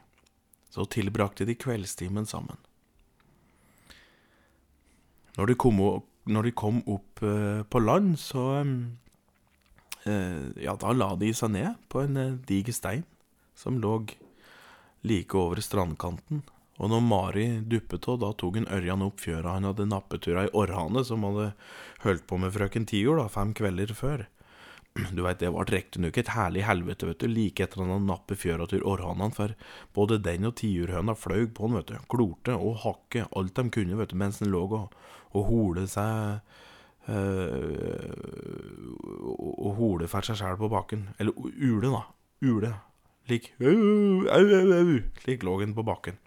Så 0.75 0.83
tilbrakte 0.91 1.47
de 1.47 1.55
kveldstimen 1.55 2.27
sammen. 2.27 2.59
Når 5.37 5.51
de 5.51 5.55
kom, 5.59 5.79
når 6.27 6.49
de 6.49 6.51
kom 6.55 6.81
opp 6.91 7.23
eh, 7.23 7.61
på 7.63 7.79
land, 7.79 8.17
så 8.19 8.43
eh, 8.59 10.43
Ja, 10.63 10.75
da 10.79 10.91
la 10.91 11.13
de 11.19 11.31
seg 11.35 11.53
ned 11.55 11.79
på 11.91 12.03
en 12.03 12.19
eh, 12.19 12.35
diger 12.47 12.75
stein 12.75 13.05
som 13.55 13.79
lå 13.79 14.01
like 15.07 15.37
over 15.39 15.63
strandkanten. 15.63 16.43
Og 16.75 16.91
når 16.91 17.03
Mari 17.07 17.45
duppet 17.63 18.07
av, 18.11 18.19
da 18.19 18.33
tok 18.35 18.59
hun 18.59 18.67
Ørjan 18.67 19.05
opp 19.05 19.21
fjøra. 19.23 19.55
Han 19.55 19.69
hadde 19.69 19.87
nappetura 19.87 20.43
i 20.47 20.51
Orrhane, 20.51 21.05
som 21.07 21.23
hadde 21.23 21.53
holdt 22.03 22.25
på 22.27 22.39
med 22.41 22.51
frøken 22.51 22.87
Tior 22.89 23.21
da, 23.21 23.29
fem 23.31 23.53
kvelder 23.55 23.95
før. 23.95 24.25
Du 24.95 25.25
veit, 25.25 25.41
det 25.41 25.49
ble 25.51 25.63
riktignok 25.67 26.15
et 26.21 26.29
herlig 26.31 26.61
helvete, 26.63 27.07
vet 27.09 27.19
du, 27.19 27.27
like 27.27 27.65
etter 27.65 27.81
han 27.81 27.89
hadde 27.91 28.07
nappet 28.07 28.39
fjøra 28.39 28.67
til 28.71 28.83
orrhanan, 28.87 29.33
for 29.35 29.51
både 29.95 30.21
den 30.23 30.47
og 30.47 30.53
tiurhøna 30.61 31.17
fløy 31.19 31.49
på 31.51 31.67
han, 31.67 31.75
vet 31.81 31.89
du, 31.89 31.97
klorte 32.11 32.55
og 32.55 32.77
hakke 32.85 33.25
alt 33.35 33.57
de 33.59 33.65
kunne, 33.75 33.97
vet 33.99 34.13
du, 34.13 34.15
mens 34.21 34.39
han 34.39 34.53
lå 34.53 34.61
og, 34.63 34.93
og 35.35 35.49
hole 35.49 35.83
seg 35.91 36.39
øh, 37.11 38.13
Og 39.35 39.75
hole 39.81 40.07
for 40.07 40.23
seg 40.23 40.39
sjæl 40.39 40.55
på 40.61 40.69
bakken. 40.71 41.09
Eller 41.19 41.35
ule, 41.35 41.91
da. 41.91 42.01
Ule. 42.47 42.71
Lik 43.27 43.51
au, 43.59 44.23
au, 44.31 44.47
au, 44.59 44.71
au. 44.79 44.93
Slik 45.25 45.43
lå 45.43 45.57
han 45.59 45.75
på 45.75 45.83
bakken. 45.85 46.21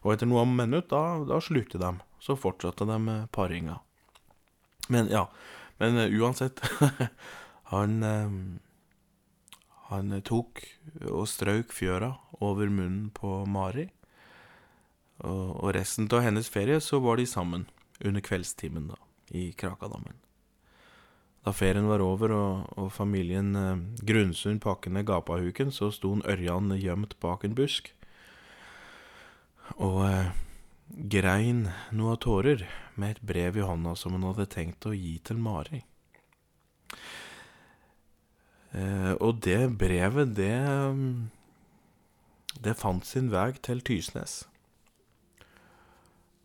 Og 0.00 0.14
etter 0.14 0.30
noen 0.30 0.56
minutter, 0.56 0.88
da, 0.96 1.26
da 1.28 1.42
sluttet 1.44 1.82
de. 1.82 1.92
Så 2.24 2.38
fortsatte 2.40 2.88
de 2.88 3.18
paringa. 3.34 3.76
Men 4.88 5.12
ja, 5.12 5.26
men 5.78 6.00
uh, 6.00 6.08
uansett 6.22 6.62
Han 7.68 8.02
eh, 8.02 8.32
Han 9.88 10.20
tok 10.20 10.60
og 11.08 11.24
strøk 11.28 11.72
fjøra 11.72 12.12
over 12.44 12.68
munnen 12.68 13.08
på 13.14 13.44
Mari. 13.48 13.88
Og, 15.18 15.72
resten 15.74 16.06
av 16.12 16.22
hennes 16.22 16.48
ferie 16.52 16.78
så 16.84 17.00
var 17.02 17.18
de 17.18 17.26
sammen 17.26 17.64
under 18.04 18.22
kveldstimen 18.22 18.90
da, 18.92 18.98
i 19.34 19.50
Krakadammen. 19.58 20.14
Da 21.42 21.54
ferien 21.56 21.88
var 21.88 22.04
over 22.04 22.34
og, 22.36 22.68
og 22.78 22.90
familien 22.92 23.56
eh, 23.56 23.80
Grunnsund 24.04 24.62
ned 24.92 25.06
gapahuken, 25.06 25.72
så 25.72 25.90
sto 25.90 26.12
en 26.12 26.26
Ørjan 26.28 26.70
gjemt 26.78 27.16
bak 27.20 27.44
en 27.44 27.56
busk. 27.56 27.92
Og 29.76 30.04
eh, 30.06 30.30
grein 30.88 31.68
noe 31.90 32.14
av 32.14 32.22
tårer 32.24 32.66
med 32.94 33.16
et 33.16 33.22
brev 33.22 33.56
i 33.56 33.64
hånda 33.64 33.94
som 33.96 34.14
han 34.16 34.26
hadde 34.28 34.50
tenkt 34.52 34.86
å 34.86 34.94
gi 34.94 35.18
til 35.24 35.40
Mari. 35.40 35.82
Eh, 38.74 39.12
og 39.20 39.44
det 39.44 39.78
brevet, 39.78 40.36
det 40.36 41.28
Det 42.64 42.76
fant 42.76 43.06
sin 43.06 43.30
vei 43.30 43.52
til 43.62 43.80
Tysnes. 43.80 44.48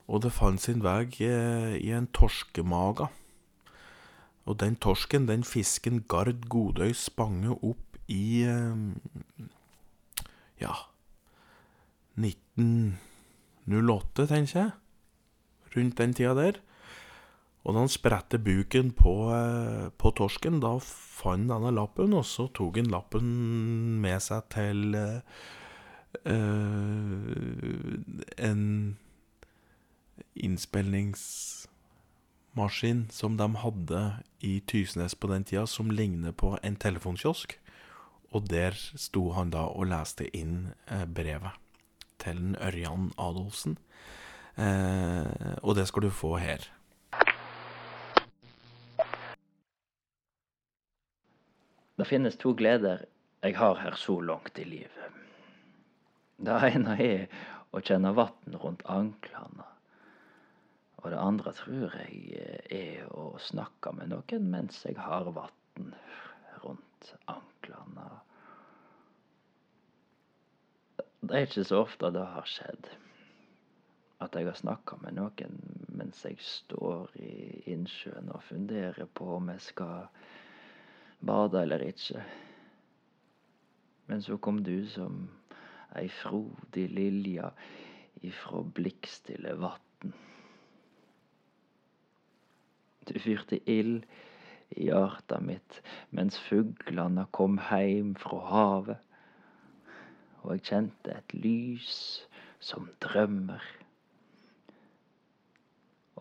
Og 0.07 0.21
det 0.21 0.31
fant 0.31 0.61
sin 0.61 0.83
vei 0.83 1.09
eh, 1.25 1.75
i 1.79 1.91
en 1.91 2.07
torskemage. 2.07 3.07
Og 4.45 4.59
den 4.59 4.75
torsken, 4.75 5.27
den 5.27 5.43
fisken 5.43 6.03
Gard 6.07 6.49
Godøy 6.49 6.93
spange 6.93 7.57
opp 7.63 7.97
i 8.07 8.43
eh, 8.43 8.77
Ja 10.61 10.73
1908, 12.17 14.27
tenker 14.29 14.59
jeg. 14.59 14.71
Rundt 15.75 15.97
den 15.97 16.13
tida 16.13 16.33
der. 16.37 16.53
Og 17.63 17.71
da 17.71 17.79
han 17.79 17.87
spredte 17.91 18.39
buken 18.43 18.91
på, 18.95 19.31
eh, 19.31 19.89
på, 19.95 20.11
torsken, 20.19 20.59
da 20.63 20.79
fant 20.83 21.47
han 21.47 21.51
denne 21.51 21.71
lappen, 21.75 22.13
og 22.13 22.25
så 22.27 22.47
tok 22.51 22.77
han 22.81 22.91
lappen 22.91 23.23
med 24.03 24.19
seg 24.23 24.41
til 24.51 24.95
uh, 24.99 25.21
en 28.43 28.97
innspillingsmaskin 30.35 33.07
som 33.15 33.37
de 33.39 33.47
hadde 33.63 34.01
i 34.43 34.59
Tysnes 34.67 35.15
på 35.15 35.27
den 35.31 35.43
tida, 35.47 35.63
som 35.65 35.87
ligner 35.91 36.31
på 36.35 36.57
en 36.59 36.75
telefonkiosk. 36.75 37.59
Og 38.35 38.49
der 38.49 38.73
sto 38.75 39.31
han 39.37 39.49
da 39.55 39.63
og 39.71 39.87
leste 39.93 40.27
inn 40.35 40.73
brevet 41.15 41.55
til 42.19 42.57
Ørjan 42.59 43.15
Adolfsen. 43.15 43.77
Uh, 44.57 45.53
og 45.63 45.75
det 45.79 45.87
skal 45.87 46.01
du 46.03 46.11
få 46.13 46.37
her. 46.41 46.82
Det 52.03 52.09
finnes 52.09 52.35
to 52.35 52.51
gleder 52.59 53.05
jeg 53.39 53.55
har 53.55 53.77
her 53.79 53.95
så 53.95 54.17
langt 54.19 54.57
i 54.59 54.63
livet. 54.67 55.19
Det 56.35 56.57
ene 56.67 56.97
er 56.99 57.21
å 57.71 57.79
kjenne 57.79 58.09
vann 58.17 58.57
rundt 58.59 58.83
anklene. 58.91 59.69
Og 60.99 61.07
det 61.13 61.21
andre 61.21 61.53
tror 61.55 61.95
jeg 62.01 62.41
er 62.75 63.07
å 63.07 63.29
snakke 63.39 63.93
med 63.95 64.11
noen 64.11 64.51
mens 64.51 64.81
jeg 64.83 64.99
har 64.99 65.31
vann 65.31 65.95
rundt 66.65 67.13
anklene. 67.31 68.09
Det 71.23 71.39
er 71.39 71.47
ikke 71.47 71.67
så 71.71 71.85
ofte 71.85 72.11
det 72.11 72.27
har 72.35 72.51
skjedd 72.57 72.91
at 74.27 74.35
jeg 74.35 74.51
har 74.51 74.59
snakka 74.59 74.99
med 75.07 75.21
noen 75.21 75.55
mens 75.87 76.19
jeg 76.27 76.35
står 76.43 77.15
i 77.15 77.63
innsjøen 77.77 78.27
og 78.35 78.43
funderer 78.51 79.07
på 79.07 79.37
om 79.39 79.55
jeg 79.55 79.69
skal 79.71 80.09
bade 81.25 81.61
eller 81.61 81.83
ikke. 81.87 82.23
Men 84.07 84.21
så 84.21 84.37
kom 84.37 84.63
du 84.63 84.85
som 84.91 85.25
ei 85.95 86.09
frodig 86.11 86.89
lilje 86.91 87.49
ifrå 88.25 88.63
blikkstille 88.75 89.55
vatn. 89.61 90.13
Du 93.07 93.15
fyrte 93.19 93.59
ild 93.69 94.05
i 94.73 94.87
hjarta 94.87 95.39
mitt 95.43 95.81
mens 96.15 96.39
fuglene 96.47 97.27
kom 97.35 97.59
heim 97.69 98.13
fra 98.19 98.39
havet. 98.49 99.09
Og 100.43 100.57
jeg 100.57 100.65
kjente 100.69 101.15
et 101.15 101.35
lys 101.35 101.97
som 102.63 102.89
drømmer. 103.03 103.63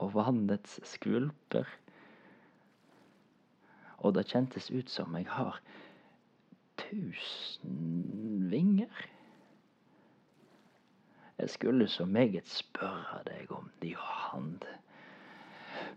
Og 0.02 0.14
vannets 0.14 0.78
skvulper 0.86 1.66
og 4.02 4.16
det 4.16 4.26
kjentes 4.30 4.68
ut 4.74 4.90
som 4.90 5.14
jeg 5.16 5.28
har 5.30 5.60
tusen 6.82 8.48
vinger. 8.50 9.08
Jeg 11.38 11.50
skulle 11.50 11.88
så 11.88 12.04
meget 12.04 12.48
spørre 12.48 13.22
deg 13.26 13.50
om 13.50 13.70
de 13.82 13.94
hand. 13.98 14.66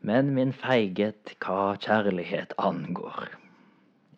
Men 0.01 0.33
min 0.33 0.53
feighet 0.53 1.35
hva 1.41 1.75
kjærlighet 1.81 2.53
angår, 2.57 3.27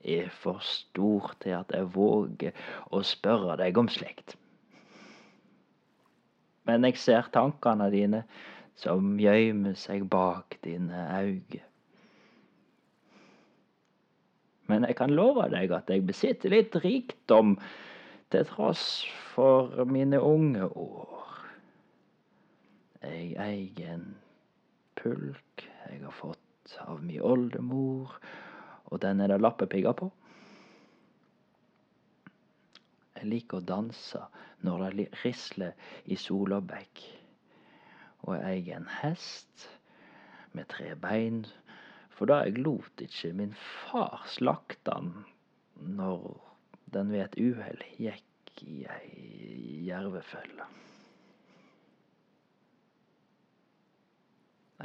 er 0.08 0.30
for 0.32 0.60
stor 0.64 1.34
til 1.44 1.58
at 1.58 1.72
jeg 1.76 1.90
våger 1.96 2.68
å 2.96 3.02
spørre 3.04 3.58
deg 3.60 3.78
om 3.80 3.90
slekt. 3.92 4.38
Men 6.68 6.88
jeg 6.88 7.00
ser 7.00 7.28
tankene 7.34 7.90
dine 7.92 8.24
som 8.80 9.16
gjøymer 9.20 9.76
seg 9.80 10.08
bak 10.12 10.60
dine 10.64 11.08
øyne. 11.20 11.67
Men 14.68 14.84
jeg 14.88 14.98
kan 15.00 15.14
love 15.16 15.48
deg 15.52 15.72
at 15.76 15.90
jeg 15.92 16.06
besitter 16.08 16.52
litt 16.52 16.76
rikdom 16.84 17.56
til 18.34 18.48
tross 18.50 19.06
for 19.34 19.86
mine 19.88 20.20
unge 20.20 20.68
år. 20.68 21.14
Jeg 23.06 23.36
eier 23.40 23.94
en 23.94 24.08
pulk 25.00 25.64
jeg 25.88 26.02
har 26.04 26.16
fått 26.16 26.76
av 26.84 27.00
mi 27.04 27.20
oldemor, 27.24 28.18
og 28.92 29.00
den 29.04 29.22
er 29.24 29.32
det 29.32 29.40
lappepigger 29.40 29.96
på. 29.96 30.10
Jeg 33.18 33.30
liker 33.32 33.62
å 33.62 33.68
danse 33.70 34.20
når 34.68 34.84
det 34.98 35.08
risler 35.24 35.78
i 36.06 36.18
solabekk, 36.20 37.06
og 38.28 38.36
jeg 38.36 38.44
eier 38.52 38.82
en 38.82 38.92
hest 39.00 39.70
med 40.58 40.68
tre 40.74 40.92
bein 41.00 41.46
for 42.18 42.30
da 42.30 42.42
jeg 42.46 42.58
lot 42.66 43.04
ikke 43.04 43.34
min 43.38 43.54
far 43.62 44.26
slakte 44.34 44.94
han 44.94 45.14
når 45.78 46.26
den 46.94 47.12
ved 47.14 47.28
et 47.28 47.38
uhell 47.42 47.84
gikk 48.00 48.64
i 48.66 48.80
ei 48.90 49.84
jervefelle. 49.86 50.66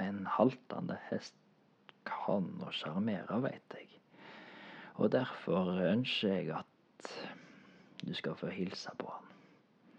En 0.02 0.24
haltende 0.36 0.98
hest 1.08 1.36
kan 2.08 2.48
å 2.64 2.70
sjarmere, 2.74 3.40
veit 3.44 3.76
jeg. 3.76 3.88
Og 5.00 5.12
derfor 5.12 5.72
ønsker 5.86 6.36
jeg 6.36 6.52
at 6.56 7.12
du 8.02 8.12
skal 8.16 8.36
få 8.36 8.50
hilse 8.52 8.92
på 8.98 9.08
han. 9.08 9.28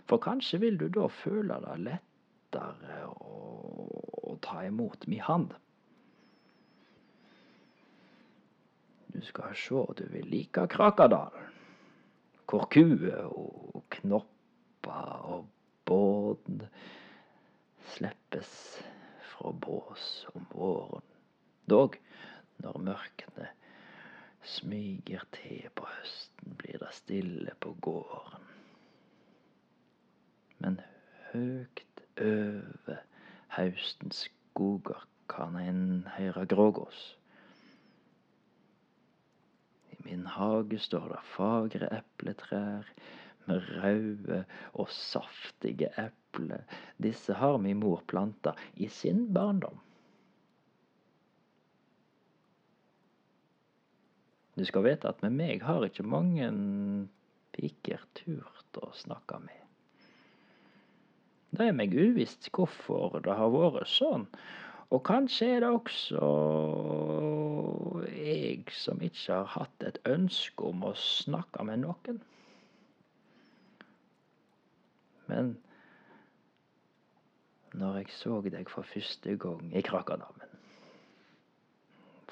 For 0.10 0.22
kanskje 0.22 0.60
vil 0.64 0.78
du 0.82 0.90
da 0.92 1.08
føle 1.10 1.58
det 1.64 1.78
lettere 1.88 3.04
å, 3.10 4.38
ta 4.44 4.66
imot 4.68 5.06
mi 5.08 5.22
hand. 5.24 5.54
Skal 9.28 9.56
sjå 9.58 9.86
du 9.98 10.06
vil 10.12 10.30
like 10.30 10.68
Krakadalen. 10.68 11.50
Hvor 12.50 12.68
kuer 12.70 13.30
og 13.32 13.84
knopper 13.90 15.26
og 15.34 15.48
båd 15.86 16.68
slippes 17.94 18.52
fra 19.32 19.52
bås 19.52 20.28
om 20.36 20.46
våren. 20.52 21.06
Dog, 21.70 21.96
når 22.62 22.80
mørkene 22.84 23.48
smyger 24.44 25.24
til 25.32 25.70
på 25.76 25.88
høsten, 25.88 26.58
blir 26.60 26.78
det 26.84 26.92
stille 26.94 27.56
på 27.64 27.74
gården. 27.82 28.46
Men 30.60 30.80
høgt 31.32 32.04
over 32.22 33.02
haustens 33.56 34.28
skoger 34.28 35.08
kan 35.30 35.56
en 35.58 36.08
høre 36.18 36.46
grågås. 36.46 37.14
I 40.14 40.16
min 40.16 40.28
hage 40.30 40.78
står 40.78 41.08
det 41.10 41.22
fagre 41.26 41.88
epletrær 41.90 42.90
med 43.48 43.70
røde 43.82 44.44
og 44.78 44.92
saftige 44.94 45.90
epler. 45.98 46.68
Disse 47.02 47.34
har 47.34 47.58
mi 47.58 47.74
mor 47.74 48.04
planta 48.06 48.54
i 48.78 48.92
sin 48.94 49.26
barndom. 49.34 49.80
Du 54.54 54.62
skal 54.70 54.86
vite 54.86 55.10
at 55.10 55.26
med 55.26 55.34
meg 55.34 55.66
har 55.66 55.82
ikke 55.88 56.06
mange 56.06 56.52
piker 57.58 58.06
turt 58.14 58.82
å 58.84 58.92
snakke 58.94 59.42
med. 59.42 59.64
Det 61.58 61.72
er 61.72 61.74
meg 61.78 61.98
uvisst 61.98 62.52
hvorfor 62.54 63.18
det 63.26 63.34
har 63.34 63.50
vært 63.54 63.90
sånn, 63.90 64.28
og 64.94 65.02
kanskje 65.10 65.56
er 65.56 65.66
det 65.66 65.74
også 65.74 66.22
jeg 68.10 68.72
som 68.76 69.02
ikke 69.02 69.34
har 69.34 69.52
hatt 69.56 69.86
et 69.88 70.00
ønske 70.10 70.70
om 70.70 70.86
å 70.88 70.94
snakke 70.98 71.66
med 71.68 71.84
noen. 71.84 72.22
Men 75.28 75.56
når 77.74 78.02
jeg 78.02 78.12
så 78.14 78.42
deg 78.46 78.70
for 78.70 78.86
første 78.86 79.38
gang 79.42 79.72
i 79.74 79.82
Krakadammen, 79.86 80.52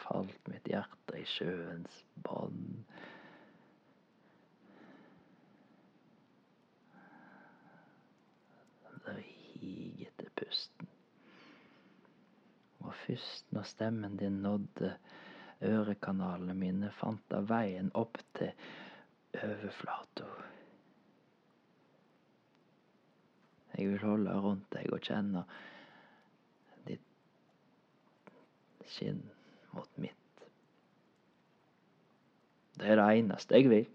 falt 0.02 0.52
mitt 0.52 0.68
hjerte 0.70 1.18
i 1.18 1.26
sjøens 1.26 2.02
bånd. 2.26 2.84
Den 9.08 9.24
higete 9.24 10.30
pusten. 10.38 10.90
Og 12.82 12.94
først 13.06 13.50
når 13.56 13.70
stemmen 13.70 14.18
din 14.20 14.42
nådde 14.44 14.96
ørekanalene 15.62 16.54
mine, 16.58 16.92
fant 16.98 17.24
da 17.32 17.42
veien 17.46 17.92
opp 17.98 18.18
til 18.38 18.52
overflata. 19.38 20.28
Jeg 23.78 23.90
vil 23.90 24.04
holde 24.04 24.40
rundt 24.44 24.68
deg 24.74 24.92
og 24.92 25.00
kjenne 25.06 25.46
ditt 26.90 28.34
skinn 28.92 29.22
mot 29.72 30.02
mitt. 30.02 30.46
Det 32.76 32.90
er 32.92 33.00
det 33.00 33.08
eneste 33.22 33.62
jeg 33.62 33.72
vil. 33.72 33.90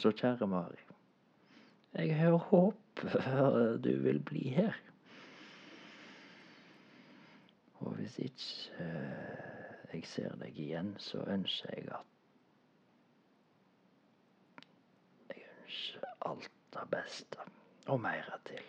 Så 0.00 0.14
kjære 0.16 0.48
Mari, 0.48 0.80
jeg 1.94 2.14
har 2.16 2.36
håp 2.50 3.02
du 3.84 3.92
vil 4.02 4.20
bli 4.24 4.48
her. 4.56 4.76
Og 7.80 7.94
hvis 7.96 8.18
ikke 8.18 8.88
jeg 9.92 10.06
ser 10.06 10.36
deg 10.40 10.58
igjen, 10.58 10.94
så 11.00 11.24
ønsker 11.32 11.74
jeg 11.74 11.88
at 11.96 12.16
Jeg 15.32 15.44
ønsker 15.62 16.08
alt 16.30 16.50
det 16.76 16.88
beste, 16.92 17.50
og 17.86 18.00
mer 18.00 18.34
til. 18.46 18.64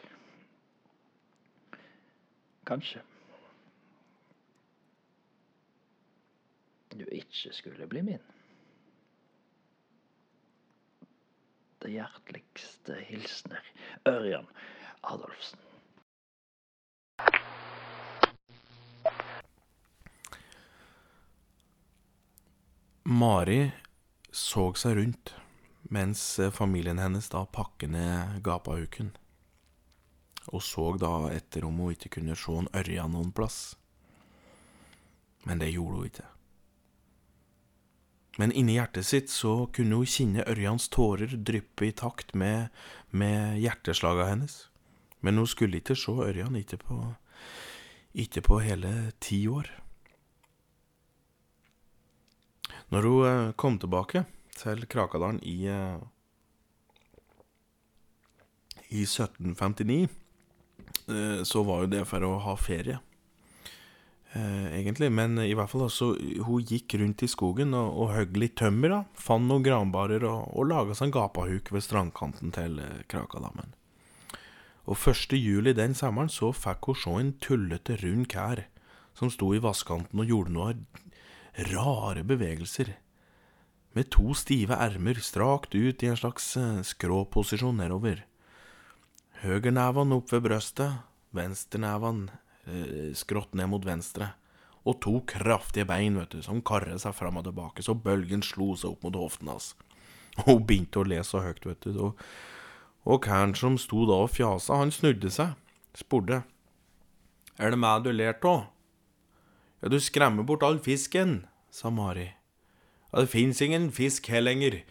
Kanskje. 2.66 3.02
du 7.02 7.06
ikke 7.12 7.54
skulle 7.54 7.88
bli 7.88 8.02
min. 8.02 8.24
Det 11.82 11.92
hjerteligste 11.96 13.00
hilsener 13.08 13.66
Ørjan 14.08 14.48
Adolfsen. 15.04 15.71
Mari 23.12 23.72
så 24.32 24.70
seg 24.80 24.96
rundt 24.96 25.34
mens 25.92 26.40
familien 26.56 27.02
hennes 27.02 27.28
da 27.34 27.42
pakket 27.44 27.92
ned 27.92 28.38
gapahuken, 28.46 29.10
og 30.48 30.64
så 30.64 30.86
da 30.96 31.28
etter 31.34 31.68
om 31.68 31.82
hun 31.84 31.92
ikke 31.92 32.14
kunne 32.16 32.38
se 32.40 32.56
en 32.56 32.70
ørja 32.72 33.10
noen 33.12 33.34
plass. 33.36 33.76
Men 35.44 35.60
det 35.60 35.74
gjorde 35.74 35.98
hun 35.98 36.08
ikke. 36.08 36.30
Men 38.40 38.56
inni 38.56 38.78
hjertet 38.78 39.10
sitt 39.10 39.30
så 39.34 39.68
kunne 39.76 40.00
hun 40.00 40.08
kjenne 40.08 40.48
Ørjans 40.48 40.88
tårer 40.94 41.36
dryppe 41.36 41.90
i 41.90 41.92
takt 41.92 42.32
med, 42.32 42.70
med 43.12 43.60
hjerteslaga 43.60 44.30
hennes. 44.32 44.70
Men 45.20 45.36
hun 45.36 45.52
skulle 45.52 45.84
ikke 45.84 46.00
se 46.00 46.16
Ørjan, 46.16 46.56
ikke 46.56 46.80
på, 46.80 47.04
ikke 48.16 48.48
på 48.48 48.64
hele 48.64 49.12
ti 49.20 49.44
år. 49.52 49.81
Når 52.92 53.08
hun 53.08 53.28
eh, 53.28 53.52
kom 53.56 53.78
tilbake 53.80 54.26
til 54.58 54.84
Krakadalen 54.92 55.40
i, 55.48 55.64
eh, 55.72 56.00
i 58.92 59.06
1759, 59.06 60.10
eh, 61.08 61.44
så 61.48 61.64
var 61.68 61.86
jo 61.86 61.94
det 61.94 62.04
for 62.10 62.28
å 62.28 62.36
ha 62.48 62.58
ferie 62.60 63.00
egentlig. 64.32 65.10
Men 65.12 65.36
i 65.44 65.52
hvert 65.52 65.68
fall 65.68 65.90
også 65.90 66.14
hun 66.48 66.64
gikk 66.64 66.94
rundt 67.02 67.20
i 67.20 67.28
skogen 67.28 67.74
og, 67.76 67.90
og 68.00 68.14
høgg 68.16 68.38
litt 68.40 68.54
tømmer. 68.62 68.94
da, 68.94 69.00
Fant 69.20 69.44
noen 69.44 69.66
granbarer 69.66 70.24
og, 70.24 70.54
og 70.56 70.70
laga 70.70 70.96
seg 70.96 71.10
en 71.10 71.16
gapahuk 71.18 71.68
ved 71.76 71.84
strandkanten 71.84 72.54
til 72.56 72.80
Krakadammen. 73.12 73.74
Og 74.88 74.96
1. 74.96 75.36
juli 75.36 75.76
den 75.76 75.92
sommeren 76.00 76.32
så 76.32 76.54
fikk 76.56 76.88
hun 76.88 77.02
se 77.02 77.18
en 77.20 77.34
tullete, 77.44 78.00
rund 78.06 78.30
kær 78.32 78.64
som 79.20 79.28
sto 79.36 79.52
i 79.52 79.60
vannkanten 79.60 80.24
og 80.24 80.32
gjorde 80.32 80.56
noen 80.56 80.88
rare 81.56 82.24
bevegelser. 82.24 82.94
Med 83.92 84.10
to 84.12 84.34
stive 84.38 84.78
ermer 84.80 85.20
strakt 85.20 85.76
ut 85.76 86.04
i 86.04 86.08
en 86.08 86.18
slags 86.18 86.54
eh, 86.58 86.80
skråposisjon 86.88 87.82
nedover. 87.82 88.24
Høyrenevene 89.42 90.16
opp 90.22 90.32
ved 90.32 90.46
brøstet, 90.46 91.02
venstrenevene 91.36 92.32
eh, 92.68 93.12
skrått 93.18 93.58
ned 93.58 93.72
mot 93.74 93.84
venstre. 93.86 94.32
Og 94.88 94.98
to 95.04 95.20
kraftige 95.28 95.86
bein 95.90 96.16
vet 96.18 96.32
du, 96.34 96.40
som 96.42 96.64
karret 96.66 97.04
seg 97.04 97.14
fram 97.18 97.38
og 97.42 97.46
tilbake, 97.46 97.84
så 97.84 97.94
bølgen 97.94 98.42
slo 98.46 98.72
seg 98.80 98.96
opp 98.96 99.04
mot 99.06 99.20
hoften 99.20 99.52
hans. 99.52 99.74
Hun 100.46 100.64
begynte 100.64 101.04
å 101.04 101.08
le 101.08 101.20
så 101.28 101.44
høyt, 101.44 101.68
vet 101.68 101.84
du. 101.84 102.00
Og, 102.08 102.26
og 103.04 103.24
karen 103.26 103.58
som 103.58 103.76
sto 103.82 104.08
da 104.08 104.24
og 104.24 104.32
fjasa, 104.32 104.80
han 104.80 104.94
snudde 104.96 105.30
seg, 105.34 105.58
spurte. 106.00 106.46
Er 107.60 107.76
det 107.76 107.82
meg 107.82 108.08
du 108.08 108.14
ler 108.16 108.40
av? 108.48 108.70
Ja, 109.82 109.90
du 109.90 109.98
skremmer 110.00 110.46
bort 110.46 110.64
all 110.64 110.80
fisken, 110.80 111.48
sa 111.74 111.90
Mari. 111.90 112.30
Ja, 113.12 113.22
det 113.22 113.32
fins 113.34 113.62
ingen 113.62 113.90
fisk 113.92 114.30
her 114.30 114.44
lenger. 114.46 114.82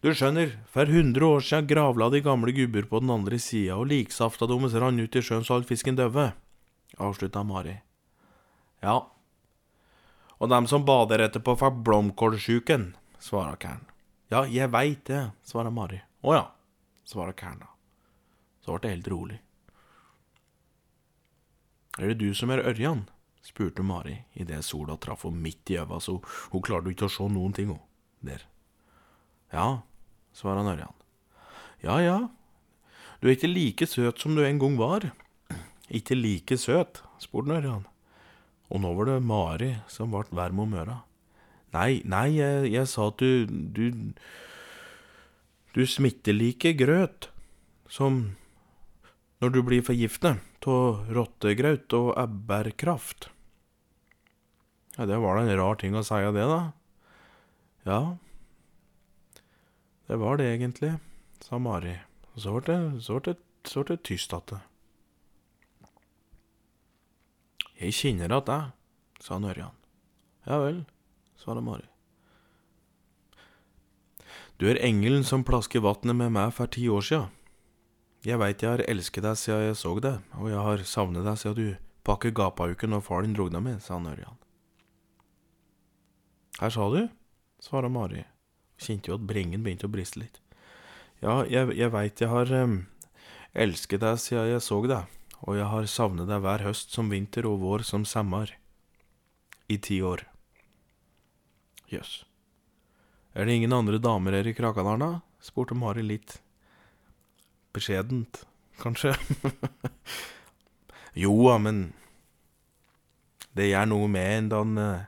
Du 0.00 0.12
skjønner, 0.14 0.54
for 0.70 0.88
hundre 0.88 1.26
år 1.26 1.44
siden 1.44 1.68
gravla 1.68 2.08
de 2.14 2.22
gamle 2.24 2.54
gubber 2.54 2.86
på 2.88 3.02
den 3.02 3.12
andre 3.12 3.38
sida, 3.42 3.76
og 3.76 3.90
liksafta 3.90 4.46
deres 4.48 4.76
rant 4.78 5.02
ut 5.02 5.18
i 5.18 5.22
sjøen 5.22 5.44
så 5.46 5.58
all 5.58 5.68
fisken 5.68 5.98
døde, 5.98 6.30
avslutta 6.96 7.44
Mari. 7.44 7.76
Ja, 8.82 9.02
og 10.38 10.50
dem 10.52 10.68
som 10.70 10.86
bader 10.86 11.24
etterpå 11.26 11.56
får 11.58 11.82
blomkålsjuken, 11.86 12.92
svarer 13.18 13.58
Kern. 13.58 13.82
Ja, 14.30 14.44
jeg 14.46 14.70
veit 14.70 15.04
det, 15.10 15.32
svarer 15.42 15.74
Mari. 15.74 15.98
Å 16.22 16.34
ja, 16.36 16.44
svarer 17.08 17.34
Kern 17.38 17.58
da. 17.64 17.72
Så 18.62 18.76
ble 18.76 18.84
det 18.84 18.94
helt 18.94 19.10
rolig. 19.10 19.38
Er 21.98 22.12
det 22.12 22.20
du 22.20 22.30
som 22.38 22.52
er 22.54 22.62
Ørjan? 22.62 23.08
Spurte 23.48 23.82
Mari 23.82 24.18
idet 24.36 24.64
sola 24.66 24.98
traff 25.00 25.24
henne 25.24 25.40
midt 25.42 25.72
i 25.72 25.78
øva, 25.80 26.00
så 26.00 26.18
hun 26.52 26.64
klarte 26.64 26.92
ikke 26.92 27.08
å 27.08 27.12
se 27.12 27.28
noen 27.32 27.54
ting. 27.56 27.72
Der. 28.20 28.42
Ja, 29.54 29.82
svara 30.34 30.64
Ørjan. 30.66 30.94
Ja 31.82 32.00
ja, 32.02 32.18
du 33.20 33.28
er 33.28 33.36
ikke 33.36 33.50
like 33.50 33.86
søt 33.86 34.20
som 34.20 34.34
du 34.34 34.44
en 34.44 34.58
gang 34.58 34.76
var. 34.78 35.12
Ikke 35.88 36.18
like 36.18 36.58
søt, 36.58 37.02
spurte 37.22 37.54
Ørjan. 37.56 37.86
Og 38.68 38.82
nå 38.82 38.92
var 38.98 39.08
det 39.08 39.22
Mari 39.24 39.70
som 39.88 40.12
ble 40.12 40.26
varm 40.36 40.60
om 40.66 40.74
øra. 40.76 40.98
Nei, 41.72 42.00
nei, 42.04 42.28
jeg, 42.38 42.68
jeg 42.72 42.88
sa 42.88 43.08
at 43.10 43.20
du, 43.20 43.44
du 43.48 44.14
Du 45.76 45.84
smitter 45.86 46.32
like 46.32 46.72
grøt 46.74 47.28
som 47.88 48.36
når 49.38 49.52
du 49.54 49.58
blir 49.62 49.84
forgiftet 49.86 50.40
av 50.66 51.10
rottegraut 51.14 51.92
og 51.94 52.08
ebberkraft. 52.18 53.28
Ja, 54.98 55.06
det 55.06 55.20
var 55.22 55.38
da 55.38 55.44
en 55.46 55.58
rar 55.60 55.78
ting 55.78 55.94
å 55.94 56.02
si 56.02 56.18
av 56.18 56.34
det, 56.34 56.46
da. 56.50 56.62
Ja, 57.86 58.00
det 60.08 60.16
var 60.16 60.40
det 60.40 60.48
egentlig, 60.50 60.96
sa 61.44 61.58
Mari. 61.60 61.94
Og 62.34 62.42
så 62.42 62.54
ble 62.56 62.64
det, 62.66 63.02
så 63.04 63.20
ble 63.20 63.34
det, 63.92 64.00
tyst 64.08 64.32
igjen. 64.32 64.64
Jeg 67.78 67.94
kjenner 67.94 68.34
at 68.34 68.48
deg, 68.48 68.72
sa 69.22 69.38
Ørjan. 69.38 69.76
Ja 70.48 70.58
vel, 70.64 70.80
svarte 71.38 71.62
Mari. 71.62 71.86
Du 74.58 74.66
er 74.66 74.80
engelen 74.82 75.22
som 75.22 75.44
plasker 75.46 75.84
vannet 75.84 76.16
med 76.16 76.32
meg 76.34 76.56
for 76.56 76.66
ti 76.66 76.88
år 76.90 77.04
sia. 77.04 77.22
Jeg 78.26 78.40
veit 78.40 78.64
jeg 78.64 78.72
har 78.72 78.86
elsket 78.88 79.22
deg 79.28 79.38
siden 79.38 79.68
jeg 79.68 79.78
så 79.78 79.94
deg, 80.02 80.24
og 80.40 80.50
jeg 80.50 80.64
har 80.72 80.88
savnet 80.88 81.28
deg 81.28 81.38
siden 81.38 81.58
du 81.60 81.68
pakker 82.08 82.34
gapauken 82.34 82.96
og 82.96 83.04
far 83.06 83.22
din 83.22 83.36
drog 83.36 83.52
deg 83.54 83.62
med, 83.62 83.82
sa 83.84 84.00
Ørjan. 84.00 84.40
Her 86.58 86.74
sa 86.74 86.88
du, 86.90 87.02
svarte 87.62 87.90
Mari, 87.92 88.24
kjente 88.82 89.12
jo 89.12 89.18
at 89.18 89.26
brengen 89.26 89.64
begynte 89.64 89.86
å 89.86 89.92
briste 89.92 90.22
litt. 90.22 90.40
Ja, 91.22 91.42
jeg, 91.46 91.74
jeg 91.78 91.90
veit 91.94 92.22
jeg 92.22 92.30
har 92.30 92.50
um, 92.62 92.80
elsket 93.54 94.02
deg 94.02 94.18
siden 94.22 94.52
jeg 94.52 94.64
så 94.66 94.80
deg, 94.86 95.18
og 95.42 95.58
jeg 95.58 95.68
har 95.70 95.90
savnet 95.90 96.30
deg 96.30 96.42
hver 96.42 96.66
høst 96.66 96.94
som 96.94 97.10
vinter 97.10 97.46
og 97.46 97.62
vår 97.62 97.86
som 97.86 98.06
sommer. 98.06 98.54
I 99.68 99.76
ti 99.84 99.98
år. 100.00 100.22
Jøss. 101.92 102.22
Yes. 102.22 102.28
Er 103.38 103.44
det 103.46 103.54
ingen 103.54 103.72
andre 103.72 103.98
damer 104.02 104.34
her 104.34 104.46
i 104.48 104.54
Krakadalen, 104.56 105.02
da? 105.04 105.20
spurte 105.44 105.76
Mari 105.78 106.02
litt 106.02 106.40
beskjedent, 107.76 108.40
kanskje. 108.80 109.12
jo 111.22 111.34
da, 111.44 111.58
men 111.62 111.78
det 113.54 113.68
gjør 113.68 113.86
noe 113.92 114.08
med 114.10 114.32
en 114.32 114.50
da 114.50 114.64
en 114.64 114.80
uh, 114.82 115.06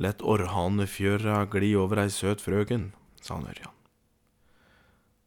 lett 0.00 0.24
orrhanefjøra 0.24 1.44
gli 1.52 1.74
over 1.76 2.00
ei 2.06 2.10
søt 2.12 2.40
frøken, 2.40 2.90
sa 3.20 3.36
Ørjan. 3.36 3.76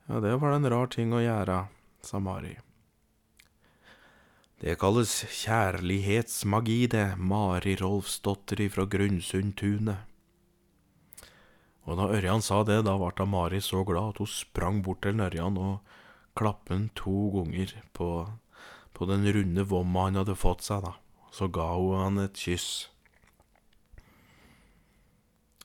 Ja, 0.09 0.19
det 0.19 0.35
var 0.41 0.55
en 0.55 0.69
rar 0.69 0.89
ting 0.91 1.13
å 1.13 1.21
gjøre, 1.23 1.67
sa 2.03 2.19
Mari. 2.19 2.57
Det 4.63 4.77
kalles 4.79 5.11
kjærlighetsmagi, 5.43 6.87
det, 6.91 7.05
Mari 7.19 7.75
Rolfsdotter 7.79 8.63
ifra 8.63 8.87
Grunnsundtunet. 8.89 10.09
Og 11.83 11.99
da 11.99 12.07
Ørjan 12.15 12.43
sa 12.43 12.61
det, 12.63 12.81
da 12.87 12.95
ble 12.99 13.27
Mari 13.27 13.59
så 13.61 13.83
glad 13.87 14.15
at 14.15 14.23
hun 14.23 14.31
sprang 14.31 14.79
bort 14.83 15.03
til 15.03 15.19
Ørjan 15.19 15.59
og 15.59 15.95
klappet 16.39 16.73
han 16.73 16.85
to 16.97 17.27
ganger 17.35 17.75
på, 17.93 18.09
på 18.95 19.09
den 19.09 19.27
runde 19.35 19.67
vomma 19.67 20.07
han 20.07 20.21
hadde 20.21 20.39
fått 20.39 20.63
seg, 20.65 20.87
da. 20.87 20.95
Så 21.33 21.49
ga 21.51 21.67
hun 21.75 21.99
han 21.99 22.23
et 22.23 22.39
kyss. 22.39 22.92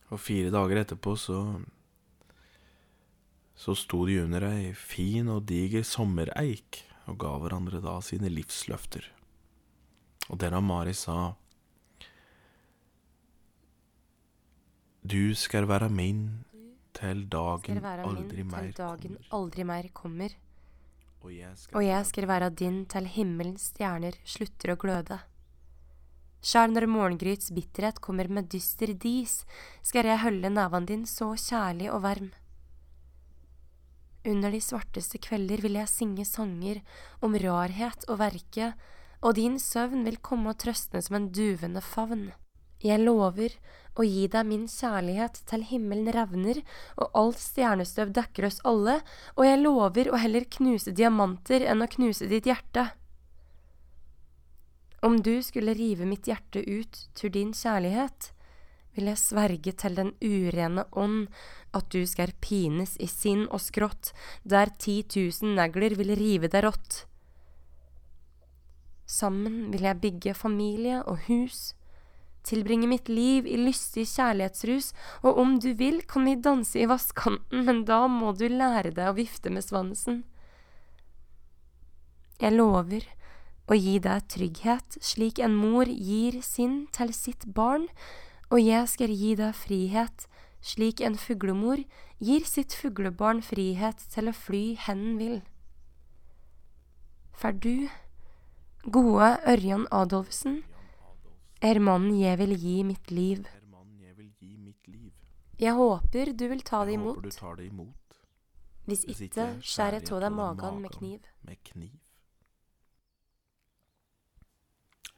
Og 0.08 0.20
fire 0.20 0.52
dager 0.54 0.82
etterpå 0.84 1.16
så 1.20 1.40
så 3.58 3.74
sto 3.74 4.04
de 4.06 4.20
under 4.22 4.44
ei 4.52 4.70
fin 4.78 5.26
og 5.34 5.42
diger 5.50 5.82
sommereik 5.82 6.84
og 7.10 7.16
ga 7.18 7.32
hverandre 7.42 7.80
da 7.82 7.96
sine 8.06 8.30
livsløfter. 8.30 9.02
Og 10.30 10.38
derav 10.38 10.62
Mari 10.62 10.94
sa 10.94 11.34
Du 15.08 15.34
skal 15.34 15.66
være 15.66 15.88
min 15.90 16.44
til 16.94 17.24
dagen 17.30 17.80
aldri 17.82 18.44
mer 18.44 18.70
dagen 18.76 19.16
aldri 19.32 19.64
mer 19.64 19.88
kommer. 19.94 20.34
Og 21.22 21.32
jeg 21.34 21.56
skal, 21.58 21.76
Og 21.76 21.82
jeg 21.82 22.06
skal 22.06 22.28
være 22.30 22.50
din 22.50 22.84
til 22.86 23.06
himmelens 23.10 23.72
stjerner 23.72 24.14
slutter 24.22 24.74
å 24.74 24.78
gløde. 24.78 25.18
Sjæl 26.38 26.70
når 26.70 26.86
morgengryts 26.86 27.50
bitterhet 27.54 27.98
kommer 28.00 28.28
med 28.30 28.46
dyster 28.52 28.92
dis, 28.94 29.42
skal 29.82 30.06
jeg 30.06 30.22
holde 30.22 30.50
neven 30.54 30.86
din 30.86 31.06
så 31.06 31.32
kjærlig 31.34 31.90
og 31.90 32.04
varm. 32.06 32.30
Under 34.28 34.52
de 34.52 34.60
svarteste 34.62 35.18
kvelder 35.22 35.62
vil 35.64 35.78
jeg 35.78 35.90
synge 35.90 36.26
sanger 36.28 36.82
om 37.24 37.34
rarhet 37.38 38.04
og 38.08 38.20
verke, 38.20 38.72
og 39.22 39.34
din 39.34 39.58
søvn 39.58 40.04
vil 40.06 40.20
komme 40.22 40.52
og 40.52 40.60
trøstne 40.62 41.02
som 41.02 41.18
en 41.18 41.30
duvende 41.34 41.82
favn. 41.82 42.28
Jeg 42.78 43.02
lover 43.02 43.56
å 43.98 44.04
gi 44.06 44.28
deg 44.30 44.46
min 44.46 44.68
kjærlighet 44.70 45.40
til 45.50 45.64
himmelen 45.66 46.12
revner 46.14 46.60
og 46.94 47.16
alt 47.18 47.40
stjernestøv 47.42 48.12
dekker 48.14 48.46
oss 48.46 48.60
alle, 48.68 49.00
og 49.34 49.48
jeg 49.48 49.62
lover 49.64 50.12
å 50.12 50.20
heller 50.22 50.46
knuse 50.58 50.94
diamanter 50.94 51.66
enn 51.66 51.82
å 51.82 51.90
knuse 51.90 52.30
ditt 52.30 52.46
hjerte. 52.46 52.86
Om 55.00 55.20
du 55.22 55.42
skulle 55.42 55.74
rive 55.78 56.06
mitt 56.06 56.26
hjerte 56.26 56.64
ut 56.66 57.04
til 57.14 57.30
din 57.30 57.52
kjærlighet, 57.54 58.32
vil 58.96 59.10
jeg 59.12 59.20
sverge 59.20 59.72
til 59.78 59.94
den 59.94 60.10
urene 60.18 60.82
ånd 60.98 61.28
at 61.76 61.86
du 61.94 62.02
skal 62.08 62.34
pines 62.42 62.96
i 62.98 63.06
sinn 63.06 63.44
og 63.46 63.62
skrått, 63.62 64.10
der 64.42 64.72
ti 64.82 65.04
tusen 65.06 65.54
negler 65.54 65.94
vil 65.98 66.16
rive 66.18 66.50
deg 66.50 66.66
rått. 66.66 67.04
Sammen 69.08 69.68
vil 69.72 69.86
jeg 69.86 70.00
bygge 70.02 70.34
familie 70.34 70.98
og 71.06 71.28
hus, 71.28 71.76
tilbringe 72.48 72.88
mitt 72.90 73.06
liv 73.12 73.46
i 73.46 73.54
lystig 73.60 74.06
kjærlighetsrus, 74.10 74.90
og 75.22 75.38
om 75.38 75.54
du 75.62 75.70
vil, 75.78 76.02
kan 76.08 76.26
vi 76.26 76.34
danse 76.42 76.80
i 76.80 76.88
vannkanten, 76.90 77.62
men 77.68 77.84
da 77.86 78.02
må 78.10 78.34
du 78.34 78.48
lære 78.50 78.90
deg 78.90 79.12
å 79.12 79.16
vifte 79.16 79.52
med 79.52 79.62
svansen. 79.64 80.24
Jeg 82.42 82.54
lover 82.54 83.06
å 83.68 83.76
gi 83.76 83.98
deg 84.00 84.24
trygghet, 84.32 84.98
slik 85.04 85.38
en 85.44 85.54
mor 85.56 85.88
gir 85.88 86.40
sin 86.42 86.86
til 86.96 87.12
sitt 87.12 87.44
barn, 87.54 87.88
og 88.48 88.62
jeg 88.64 88.88
skal 88.88 89.12
gi 89.12 89.34
deg 89.36 89.52
frihet, 89.56 90.24
slik 90.64 91.02
en 91.04 91.18
fuglemor 91.20 91.82
gir 92.18 92.46
sitt 92.48 92.74
fuglebarn 92.74 93.42
frihet 93.44 94.00
til 94.14 94.30
å 94.30 94.34
fly 94.34 94.64
hen 94.86 95.18
vil. 95.20 95.42
For 97.38 97.52
du, 97.52 97.86
gode 98.82 99.36
Ørjan 99.46 99.86
Adolfsen, 99.94 100.62
er 101.62 101.78
mannen 101.78 102.16
jeg 102.18 102.38
vil 102.40 102.56
gi 102.56 102.82
mitt 102.86 103.10
liv. 103.10 103.46
jeg 105.58 105.74
håper 105.74 106.32
du 106.32 106.48
vil 106.48 106.62
ta 106.62 106.84
det 106.86 106.94
imot, 106.94 107.24
Hvis 108.86 109.04
ikke 109.04 109.58
skjærer 109.60 110.00
jeg 110.00 110.12
av 110.12 110.20
deg 110.22 110.32
magen 110.32 110.82
med 110.82 110.90
kniv. 110.90 111.20
Med 111.42 111.58
kniv. 111.64 111.98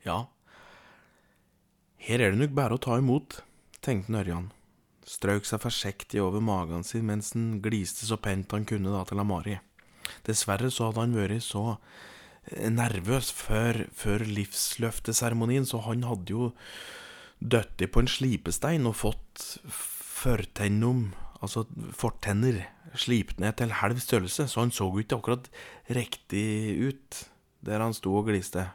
Ja, 0.06 0.24
her 2.00 2.22
er 2.24 2.32
det 2.32 2.40
nok 2.40 2.54
bare 2.56 2.76
å 2.76 2.80
ta 2.80 2.96
imot, 2.96 3.42
tenkte 3.84 4.16
Ørjan. 4.22 4.48
Strøk 5.04 5.44
seg 5.44 5.60
forsiktig 5.60 6.22
over 6.24 6.40
magen 6.40 6.84
sin 6.86 7.04
mens 7.08 7.34
han 7.34 7.58
gliste 7.60 8.08
så 8.08 8.16
pent 8.20 8.54
han 8.56 8.64
kunne 8.68 8.92
da 8.94 9.02
til 9.04 9.20
Amari. 9.20 9.58
Dessverre 10.24 10.70
så 10.72 10.88
hadde 10.88 11.04
han 11.04 11.18
vært 11.18 11.44
så 11.44 11.64
eh, 11.74 12.70
nervøs 12.72 13.28
før, 13.36 13.82
før 13.92 14.24
livsløfteseremonien, 14.24 15.68
så 15.68 15.82
han 15.84 16.06
hadde 16.08 16.32
jo 16.32 16.50
dødd 17.40 17.84
på 17.92 18.02
en 18.02 18.10
slipestein 18.10 18.88
og 18.88 18.96
fått 19.02 19.44
førtennom, 19.68 21.10
altså 21.44 21.66
fortenner, 21.96 22.64
slipt 22.96 23.38
ned 23.44 23.60
til 23.60 23.76
halv 23.76 24.00
størrelse, 24.00 24.48
så 24.48 24.64
han 24.64 24.72
så 24.72 24.88
jo 24.88 25.04
ikke 25.04 25.20
akkurat 25.20 25.52
riktig 25.92 26.48
ut 26.88 27.24
der 27.60 27.84
han 27.84 27.92
sto 27.94 28.16
og 28.16 28.32
gliste. 28.32 28.70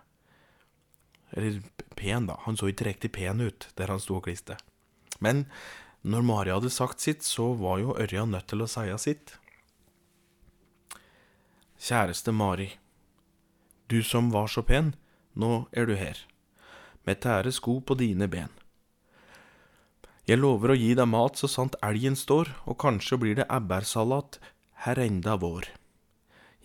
Eller 1.36 1.62
pen, 1.96 2.28
da. 2.30 2.40
Han 2.46 2.58
så 2.58 2.72
ikke 2.72 2.88
riktig 2.90 3.12
pen 3.16 3.44
ut 3.44 3.68
der 3.76 3.92
han 3.92 4.02
sto 4.02 4.18
og 4.20 4.26
kliste. 4.28 4.58
Men 5.20 5.46
når 6.06 6.26
Mari 6.26 6.54
hadde 6.54 6.72
sagt 6.72 7.04
sitt, 7.04 7.24
så 7.24 7.52
var 7.60 7.80
jo 7.82 7.96
Ørjan 8.00 8.32
nødt 8.36 8.48
til 8.52 8.64
å 8.64 8.70
si 8.70 8.88
sitt. 9.02 9.36
Kjæreste 11.82 12.32
Mari. 12.32 12.72
Du 13.88 14.02
som 14.04 14.32
var 14.34 14.48
så 14.50 14.64
pen, 14.66 14.96
nå 15.36 15.68
er 15.72 15.86
du 15.86 15.96
her. 16.00 16.18
Med 17.06 17.22
tære 17.22 17.52
sko 17.54 17.80
på 17.86 17.98
dine 18.00 18.28
ben. 18.32 18.54
Jeg 20.26 20.42
lover 20.42 20.74
å 20.74 20.78
gi 20.80 20.96
deg 20.98 21.06
mat 21.06 21.38
så 21.38 21.46
sant 21.52 21.76
elgen 21.86 22.16
står, 22.18 22.50
og 22.66 22.80
kanskje 22.82 23.20
blir 23.22 23.36
det 23.38 23.46
ebbersalat 23.54 24.40
her 24.88 24.98
enda 24.98 25.36
vår. 25.38 25.68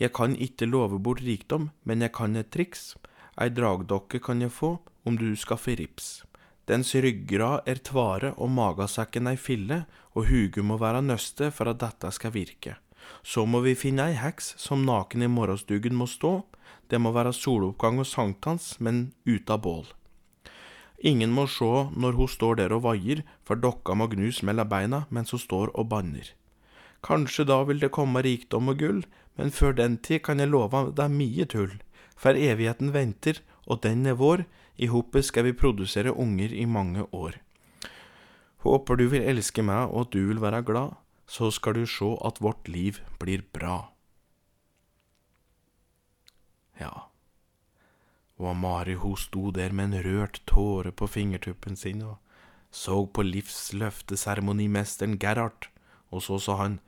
Jeg 0.01 0.15
kan 0.17 0.33
ikke 0.33 0.69
love 0.69 0.97
bort 0.97 1.21
rikdom, 1.21 1.69
men 1.85 2.01
jeg 2.01 2.15
kan 2.17 2.37
et 2.41 2.49
triks. 2.49 2.95
Ei 3.41 3.49
dragdokke 3.49 4.21
kan 4.21 4.43
jeg 4.45 4.53
få 4.53 4.75
om 5.09 5.17
du 5.17 5.31
skaffer 5.37 5.79
rips. 5.81 6.21
Dens 6.69 6.93
ryggrad 6.95 7.65
er 7.67 7.81
tvare 7.83 8.35
og 8.37 8.51
magasekken 8.53 9.31
ei 9.31 9.39
fille, 9.41 9.87
og 10.15 10.29
huget 10.29 10.65
må 10.65 10.77
være 10.79 11.01
nøste 11.03 11.49
for 11.51 11.71
at 11.71 11.81
dette 11.81 12.11
skal 12.13 12.35
virke. 12.35 12.77
Så 13.25 13.47
må 13.49 13.63
vi 13.65 13.73
finne 13.75 14.11
ei 14.11 14.19
heks 14.19 14.53
som 14.61 14.85
naken 14.85 15.25
i 15.25 15.31
morgenstugen 15.31 15.97
må 15.97 16.07
stå, 16.07 16.43
det 16.91 17.01
må 17.01 17.15
være 17.17 17.33
soloppgang 17.33 17.99
og 18.03 18.07
sankthans, 18.07 18.77
men 18.79 19.15
ute 19.25 19.57
av 19.57 19.65
bål. 19.65 19.89
Ingen 21.01 21.33
må 21.33 21.47
sjå 21.49 21.89
når 21.97 22.19
hun 22.19 22.29
står 22.29 22.61
der 22.61 22.75
og 22.77 22.85
vaier, 22.85 23.25
for 23.43 23.57
dokka 23.57 23.97
må 23.97 24.11
gnus 24.13 24.43
mellom 24.45 24.69
beina 24.69 25.07
mens 25.09 25.33
hun 25.33 25.41
står 25.41 25.73
og 25.73 25.89
banner. 25.89 26.35
Kanskje 27.01 27.47
da 27.49 27.63
vil 27.65 27.81
det 27.81 27.95
komme 27.97 28.21
rikdom 28.21 28.69
og 28.69 28.83
gull, 28.83 29.05
men 29.41 29.55
før 29.55 29.73
den 29.73 29.97
tid 30.05 30.21
kan 30.27 30.43
jeg 30.43 30.53
love 30.53 30.91
deg 30.99 31.15
mye 31.15 31.47
tull, 31.49 31.79
for 32.21 32.37
evigheten 32.37 32.93
venter, 32.93 33.41
og 33.65 33.81
den 33.85 34.05
er 34.07 34.19
vår, 34.21 34.45
i 34.77 34.89
hopet 34.93 35.25
skal 35.29 35.47
vi 35.49 35.57
produsere 35.57 36.13
unger 36.13 36.53
i 36.53 36.67
mange 36.69 37.07
år. 37.17 37.39
Håper 38.65 39.01
du 39.01 39.07
vil 39.09 39.25
elske 39.25 39.65
meg 39.65 39.89
og 39.89 40.09
at 40.09 40.13
du 40.17 40.21
vil 40.29 40.41
være 40.43 40.65
glad, 40.69 40.97
så 41.25 41.49
skal 41.55 41.79
du 41.79 41.87
sjå 41.89 42.15
at 42.27 42.41
vårt 42.45 42.69
liv 42.69 43.01
blir 43.21 43.45
bra. 43.55 43.93
Ja, 46.81 47.11
og 48.41 48.57
Mari 48.57 48.97
hun 48.97 49.17
sto 49.21 49.51
der 49.53 49.73
med 49.73 49.93
en 49.93 50.05
rørt 50.05 50.41
tåre 50.49 50.93
på 50.93 51.09
fingertuppen 51.09 51.77
sin 51.77 52.03
og 52.03 52.17
så 52.71 53.03
på 53.07 53.23
livsløfteseremonimesteren 53.27 55.19
Gerhard, 55.19 55.67
og 56.11 56.23
så 56.23 56.39
sa 56.39 56.57
han, 56.61 56.79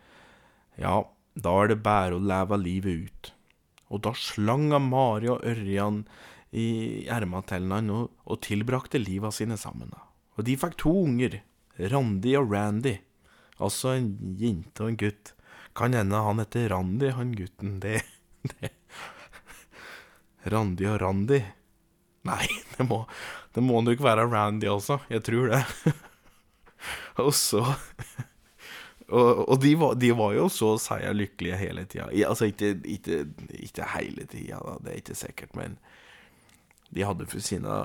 ja, 0.79 1.03
da 1.35 1.55
er 1.63 1.73
det 1.73 1.83
bare 1.83 2.17
å 2.17 2.23
leve 2.23 2.59
livet 2.61 3.09
ut. 3.09 3.33
Og 3.93 4.01
da 4.07 4.15
slang 4.17 4.71
Mari 4.89 5.29
og 5.33 5.45
Ørjan 5.45 6.03
i 6.53 7.05
erma 7.13 7.43
til 7.49 7.69
han 7.73 7.91
og, 7.93 8.11
og 8.25 8.41
tilbrakte 8.45 9.01
livet 9.01 9.37
sine 9.37 9.59
sammen. 9.61 9.93
Og 10.37 10.47
de 10.49 10.57
fikk 10.57 10.79
to 10.81 10.93
unger, 11.05 11.41
Randi 11.93 12.35
og 12.41 12.53
Randy. 12.53 12.97
Altså 13.63 13.97
en 13.97 14.13
jente 14.41 14.85
og 14.85 14.93
en 14.93 15.01
gutt. 15.01 15.35
Kan 15.77 15.97
hende 15.97 16.21
han 16.21 16.41
heter 16.43 16.69
Randi, 16.73 17.13
han 17.17 17.33
gutten. 17.37 17.79
Det, 17.81 18.01
det. 18.55 18.73
Randi 20.53 20.89
og 20.91 21.01
Randi. 21.01 21.41
Nei, 22.29 22.45
det 22.77 22.89
må, 22.89 23.05
det 23.55 23.65
må 23.65 23.81
nok 23.85 24.03
være 24.05 24.29
Randy 24.31 24.69
også. 24.73 25.01
Jeg 25.13 25.25
tror 25.29 25.53
det. 25.53 25.63
og 27.23 27.33
så 27.37 27.65
Og, 29.13 29.43
og 29.49 29.59
de, 29.61 29.75
var, 29.77 29.95
de, 30.01 30.09
var, 30.17 30.33
jo 30.33 30.49
så 30.49 30.71
si 30.81 30.97
lykkelige 31.13 31.59
hele 31.61 31.85
tida. 31.85 32.09
Altså 32.29 32.49
ikke, 32.49 32.79
ikke, 32.89 33.25
ikke 33.61 33.89
hele 33.97 34.25
tida, 34.31 34.61
det 34.81 34.93
er 34.93 35.01
ikke 35.03 35.17
sikkert, 35.19 35.57
men 35.59 35.77
de 36.93 37.05
hadde 37.05 37.27
for 37.29 37.45
sine, 37.45 37.83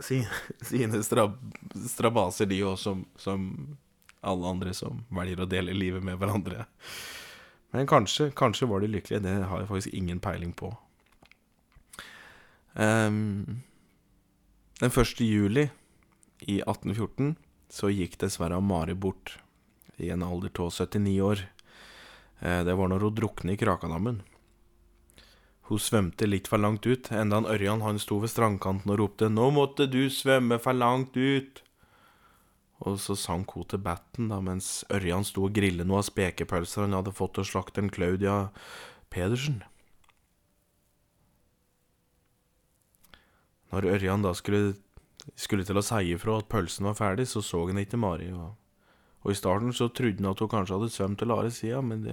sine 0.70 1.02
strabaser, 1.02 2.46
de 2.50 2.60
òg, 2.66 2.78
som, 2.78 3.02
som, 3.18 3.48
alle 4.20 4.52
andre 4.52 4.74
som 4.76 5.02
velger 5.10 5.42
å 5.42 5.48
dele 5.50 5.74
livet 5.74 6.04
med 6.06 6.20
hverandre. 6.20 6.68
Men 7.74 7.90
kanskje, 7.90 8.30
kanskje 8.36 8.68
var 8.70 8.82
de 8.82 8.90
lykkelige. 8.90 9.22
Det 9.24 9.36
har 9.50 9.62
jeg 9.62 9.70
faktisk 9.70 9.94
ingen 9.96 10.22
peiling 10.22 10.52
på. 10.54 10.72
Um, 12.74 13.62
den 14.80 14.90
1. 14.90 15.20
juli 15.26 15.66
i 16.40 16.60
1814 16.62 17.34
så 17.70 17.90
gikk 17.90 18.18
dessverre 18.22 18.60
Mari 18.62 18.94
bort 18.98 19.38
i 20.00 20.10
en 20.10 20.24
alder 20.26 20.52
av 20.58 20.72
79 20.74 21.16
år. 21.22 21.46
Uh, 22.40 22.60
det 22.66 22.76
var 22.76 22.90
når 22.90 23.06
hun 23.06 23.16
druknet 23.20 23.56
i 23.56 23.60
Krakadammen. 23.60 24.20
Hun 25.70 25.78
svømte 25.78 26.26
litt 26.26 26.48
for 26.50 26.58
langt 26.58 26.86
ut, 26.88 27.12
enda 27.14 27.38
han 27.38 27.46
Ørjan 27.46 27.84
han 27.86 28.00
sto 28.02 28.18
ved 28.18 28.32
strandkanten 28.32 28.90
og 28.90 28.98
ropte 28.98 29.28
'Nå 29.30 29.52
måtte 29.54 29.86
du 29.86 30.10
svømme 30.10 30.58
for 30.58 30.74
langt 30.74 31.14
ut'. 31.14 31.62
Og 32.80 32.96
så 32.98 33.14
sank 33.14 33.52
hun 33.54 33.68
til 33.68 33.78
batten, 33.78 34.30
da, 34.32 34.40
mens 34.40 34.84
Ørjan 34.90 35.22
sto 35.28 35.44
og 35.46 35.54
grillet 35.54 35.86
noe 35.86 36.00
av 36.00 36.08
spekepølser 36.08 36.88
han 36.88 36.96
hadde 36.96 37.14
fått 37.14 37.38
av 37.38 37.46
slakteren 37.46 37.90
Claudia 37.92 38.50
Pedersen. 39.12 39.60
Når 43.70 43.86
Ørjan 43.94 44.24
da 44.26 44.32
skulle, 44.34 44.74
skulle 45.36 45.66
til 45.68 45.78
å 45.78 45.84
si 45.84 46.14
ifra 46.16 46.40
at 46.40 46.48
pølsen 46.50 46.88
var 46.88 46.98
ferdig, 46.98 47.28
så 47.30 47.44
så 47.44 47.62
han 47.68 47.78
ikke 47.78 48.00
Mari. 48.00 48.32
Og, 48.34 48.56
og 49.20 49.32
i 49.32 49.36
starten 49.36 49.72
så 49.76 49.88
trodde 49.88 50.22
han 50.22 50.30
at 50.32 50.40
hun 50.40 50.48
kanskje 50.48 50.78
hadde 50.78 50.94
svømt 50.94 51.18
til 51.20 51.34
andre 51.34 51.50
sida, 51.52 51.80
men, 51.84 52.06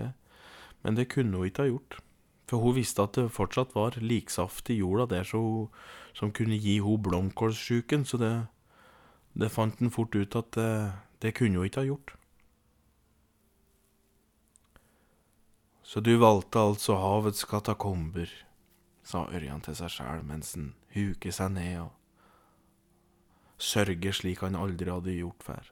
men 0.84 0.98
det 0.98 1.08
kunne 1.14 1.38
hun 1.38 1.48
ikke 1.48 1.64
ha 1.64 1.72
gjort. 1.72 2.00
For 2.48 2.64
hun 2.64 2.76
visste 2.78 3.04
at 3.04 3.16
det 3.16 3.32
fortsatt 3.36 3.74
var 3.76 3.98
liksaft 4.00 4.70
i 4.72 4.80
jorda 4.80 5.08
der 5.16 5.28
hun, 5.36 5.68
som 6.16 6.32
kunne 6.32 6.60
gi 6.60 6.80
henne 6.80 7.04
blomkålsjuken, 7.04 8.06
så 8.06 8.20
det, 8.20 8.34
det 9.36 9.52
fant 9.52 9.80
han 9.80 9.92
fort 9.92 10.16
ut 10.16 10.36
at 10.36 10.52
det, 10.56 10.72
det 11.22 11.36
kunne 11.36 11.60
hun 11.60 11.68
ikke 11.68 11.84
ha 11.84 11.92
gjort. 11.92 12.14
Så 15.88 16.04
du 16.04 16.18
valgte 16.20 16.60
altså 16.60 16.98
havets 17.00 17.46
katakomber, 17.48 18.28
sa 19.08 19.24
Ørjan 19.32 19.64
til 19.64 19.76
seg 19.80 19.94
sjæl 19.94 20.26
mens 20.28 20.52
han 20.58 20.74
huker 20.92 21.32
seg 21.32 21.54
ned 21.56 21.86
og 21.86 21.94
sørger 23.64 24.12
slik 24.12 24.44
han 24.44 24.60
aldri 24.60 24.92
hadde 24.92 25.16
gjort 25.16 25.46
før. 25.48 25.70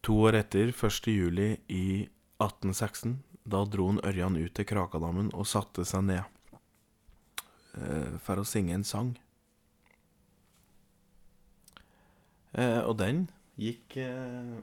To 0.00 0.16
år 0.24 0.38
etter, 0.38 0.72
1. 0.72 1.06
juli 1.12 1.60
i 1.68 2.08
1816, 2.40 3.18
da 3.44 3.64
dro 3.68 3.90
han 3.90 4.00
Ørjan 4.06 4.38
ut 4.40 4.54
til 4.56 4.64
Krakadammen 4.68 5.28
og 5.36 5.48
satte 5.48 5.84
seg 5.84 6.06
ned 6.08 6.22
eh, 7.76 8.16
for 8.24 8.40
å 8.40 8.46
synge 8.48 8.74
en 8.78 8.86
sang. 8.86 9.12
Eh, 12.56 12.80
og 12.80 12.96
den 12.98 13.28
gikk 13.60 13.96
eh, 14.00 14.56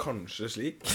kanskje 0.00 0.48
slik 0.48 0.84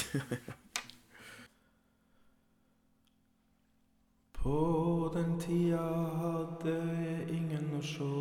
På 4.45 5.12
den 5.13 5.39
tida 5.41 5.81
hadde 6.21 6.77
jeg 7.01 7.29
ingen 7.34 7.71
å 7.73 7.81
sjå 7.81 8.13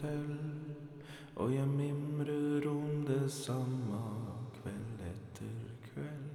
til, 0.00 0.51
og 1.36 1.54
jeg 1.54 1.68
mimrer 1.68 2.68
om 2.70 3.06
det 3.06 3.32
samme 3.32 4.00
kveld 4.60 5.00
etter 5.08 5.72
kveld. 5.86 6.32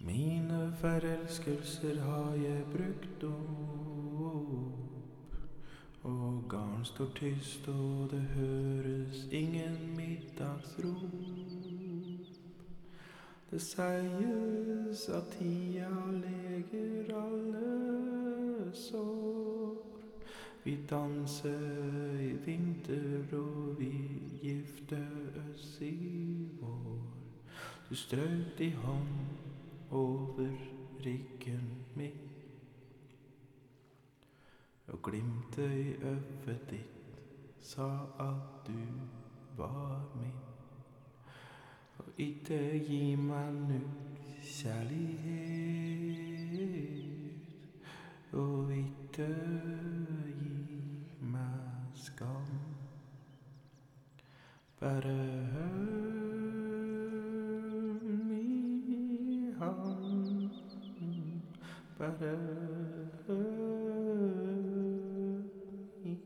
Mine 0.00 0.72
forelskelser 0.80 2.00
har 2.00 2.32
jeg 2.34 2.64
brukt 2.72 3.24
opp, 3.28 4.78
og 6.02 6.42
garn 6.48 6.84
står 6.84 7.12
tyst, 7.14 7.68
og 7.68 8.08
det 8.10 8.22
høres 8.34 9.28
ingen 9.30 9.78
middagsrop. 9.96 11.12
Det 13.52 13.60
sies 13.60 15.08
at 15.08 15.32
tida 15.38 15.88
leger 16.10 17.14
alle 17.14 18.72
sår. 18.74 19.91
Vi 20.64 20.76
danser 20.90 22.20
i 22.20 22.32
vinter, 22.44 23.36
og 23.36 23.78
vi 23.78 23.90
gifter 24.42 25.08
oss 25.42 25.80
i 25.80 25.96
vår. 26.60 27.00
Du 27.88 27.94
strøk 27.94 28.60
i 28.60 28.70
hånd 28.70 29.90
over 29.90 30.54
ryggen 31.04 31.68
min. 31.94 32.30
Og 34.86 35.02
glimtet 35.02 35.72
i 35.72 35.92
øyet 36.04 36.70
ditt 36.70 37.20
sa 37.62 37.90
at 38.20 38.66
du 38.66 38.80
var 39.56 40.08
min 40.14 40.42
og 41.98 42.12
ikke 42.18 42.58
gi 42.86 43.14
meg 43.16 43.52
nu 43.54 43.80
kjærlighet. 44.42 45.82
Og 48.32 48.72
ikke 48.76 49.28
meg 52.22 52.46
skam. 52.46 52.58
Bare 54.80 55.16
hør 55.52 55.72
mi 58.28 59.52
hand. 59.58 60.50
Bare 61.98 62.36
hør 63.26 63.42
mi 66.04 66.18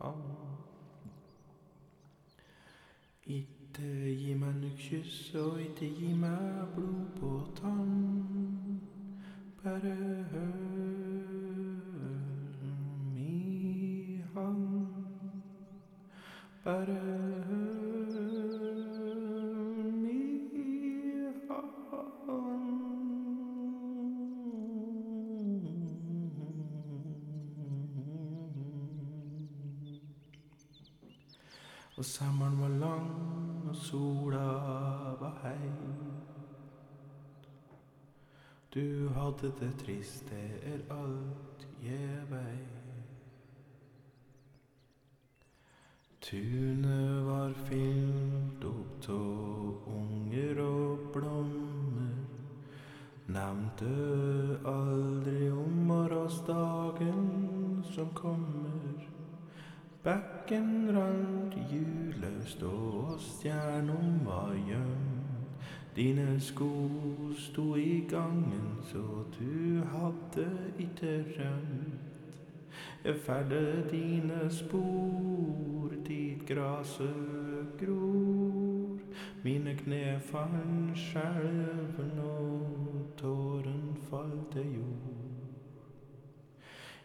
hand. 0.00 0.22
Ikke 3.26 4.14
gi 4.16 4.34
meg 4.34 4.54
nok 4.54 4.78
kyss, 4.78 5.34
og 5.34 5.60
ikke 5.60 5.94
gi 5.94 6.12
meg 6.14 6.66
blod 6.74 7.04
på 7.20 7.42
tann. 7.60 8.80
Bare 9.62 9.94
hør 10.32 10.99
Bare 16.64 16.84
hør 16.84 18.20
mi 19.92 20.20
Og 31.96 32.04
sommeren 32.04 32.60
var 32.60 32.68
lang, 32.68 33.10
og 33.68 33.76
sola 33.76 34.44
var 35.20 35.40
hei. 35.42 35.70
Du 38.74 39.08
hadde 39.08 39.52
det 39.60 39.74
trist, 39.84 40.30
det 40.30 40.60
er 40.62 40.94
alt 40.94 41.68
jeg 41.82 42.22
veit. 42.30 42.79
Tunet 46.30 47.24
var 47.26 47.50
fylt 47.66 48.64
opp 48.64 48.90
tå 49.02 49.14
unger 49.90 50.60
og 50.62 51.08
blommer. 51.10 52.12
Nevnte 53.34 53.88
aldri 54.70 55.48
om 55.50 55.80
morgensdagen 55.88 57.24
som 57.90 58.12
kommer. 58.14 59.02
Bekken 60.04 60.92
rant 60.94 61.56
hjuløst, 61.72 62.62
og 62.62 63.18
stjernom 63.18 64.22
var 64.28 64.54
gjemt. 64.68 65.66
Dine 65.96 66.28
sko 66.38 66.70
sto 67.34 67.74
i 67.74 68.04
gangen, 68.06 68.70
så 68.92 69.02
du 69.34 69.82
hadde 69.96 70.46
ikke 70.78 71.24
rømt. 71.40 72.09
Jeg 73.04 73.14
følger 73.16 73.88
dine 73.90 74.50
spor 74.50 75.90
dit 76.06 76.48
graset 76.48 77.66
gror. 77.78 78.98
Mine 79.42 79.74
kne 79.74 80.20
falt 80.20 80.98
skjelven, 80.98 82.18
og 82.18 83.06
tåren 83.16 83.96
falt 84.10 84.52
til 84.52 84.74
jord. 84.74 85.20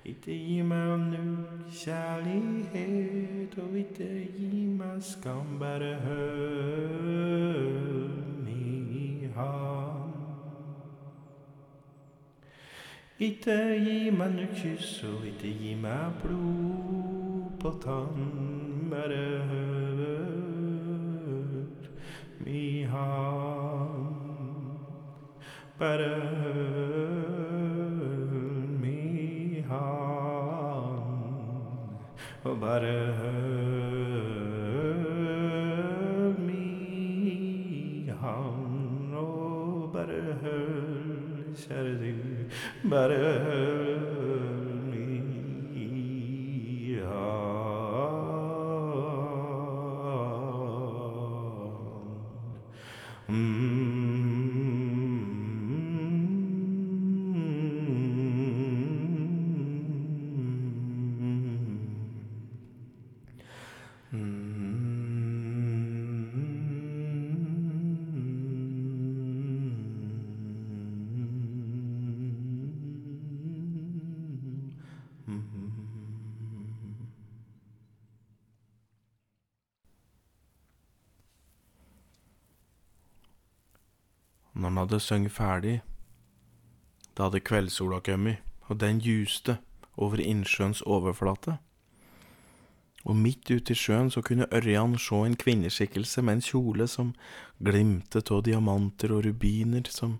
Ikke 0.05 0.35
gi 0.35 0.61
meg 0.61 0.99
nu 0.99 1.45
kjærlighet, 1.71 3.57
og 3.57 3.77
ikke 3.79 4.27
gi 4.35 4.65
meg 4.67 5.03
skam, 5.03 5.59
bare 5.59 5.95
hør 6.05 7.94
Ikke 13.19 13.79
gi 13.79 14.09
meg 14.11 14.33
nu 14.35 14.43
kyss, 14.51 15.03
og 15.07 15.23
ikke 15.23 15.47
gi 15.55 15.75
meg 15.79 16.11
blod 16.19 17.47
på 17.61 17.69
tann, 17.79 18.89
bare 18.91 19.39
hør 19.47 20.01
mi 22.43 22.83
hand. 22.83 24.15
Bare 25.79 26.09
hør 26.41 27.95
mi 28.83 29.63
hand, 29.63 31.15
og 32.43 32.59
bare 32.59 33.13
hør 33.21 33.24
bare 42.89 43.54
han 84.75 84.87
hadde 84.87 84.99
sunget 84.99 85.31
ferdig, 85.31 85.81
da 87.15 87.29
hadde 87.29 87.39
kveldssola 87.39 88.01
kommet, 88.03 88.41
og 88.67 88.79
den 88.81 88.99
ljuste 88.99 89.57
over 89.95 90.19
innsjøens 90.19 90.81
overflate. 90.81 91.57
Og 93.05 93.15
midt 93.15 93.51
ute 93.51 93.71
i 93.71 93.77
sjøen 93.77 94.09
så 94.11 94.23
kunne 94.25 94.49
Ørjan 94.51 94.97
se 94.99 95.21
en 95.23 95.37
kvinneskikkelse 95.37 96.23
med 96.25 96.39
en 96.39 96.45
kjole 96.47 96.87
som 96.89 97.13
glimtet 97.63 98.31
av 98.33 98.43
diamanter 98.43 99.13
og 99.13 99.23
rubiner, 99.27 99.85
som, 99.89 100.19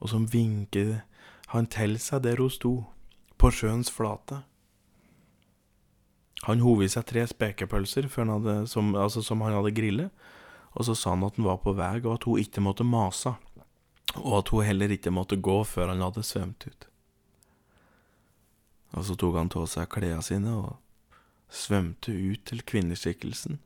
og 0.00 0.10
som 0.10 0.26
vinket 0.32 1.04
han 1.52 1.68
til 1.70 1.98
seg 2.02 2.24
der 2.24 2.40
hun 2.42 2.50
sto, 2.50 2.74
på 3.36 3.52
sjøens 3.52 3.92
flate. 3.92 4.40
Han 6.48 6.64
hov 6.64 6.82
i 6.82 6.88
seg 6.88 7.04
tre 7.06 7.26
spekepølser 7.28 8.08
som, 8.08 8.94
altså 8.96 9.22
som 9.22 9.44
han 9.44 9.54
hadde 9.54 9.76
grillet, 9.76 10.10
og 10.72 10.88
så 10.88 10.94
sa 10.96 11.12
han 11.12 11.24
at 11.24 11.36
han 11.36 11.46
var 11.46 11.60
på 11.60 11.76
vei, 11.76 12.00
og 12.02 12.14
at 12.16 12.24
hun 12.24 12.40
ikke 12.40 12.64
måtte 12.64 12.84
mase, 12.84 13.36
og 14.22 14.40
at 14.40 14.52
hun 14.52 14.66
heller 14.66 14.92
ikke 14.92 15.12
måtte 15.14 15.38
gå 15.40 15.60
før 15.68 15.92
han 15.92 16.04
hadde 16.04 16.24
svømt 16.26 16.66
ut. 16.66 16.88
Og 18.96 19.04
så 19.04 19.16
tok 19.18 19.36
han 19.36 19.52
av 19.52 19.66
seg 19.68 19.88
klærne 19.92 20.24
sine 20.24 20.52
og 20.56 20.76
svømte 21.52 22.12
ut 22.12 22.44
til 22.48 22.62
kvinneskikkelsen. 22.66 23.58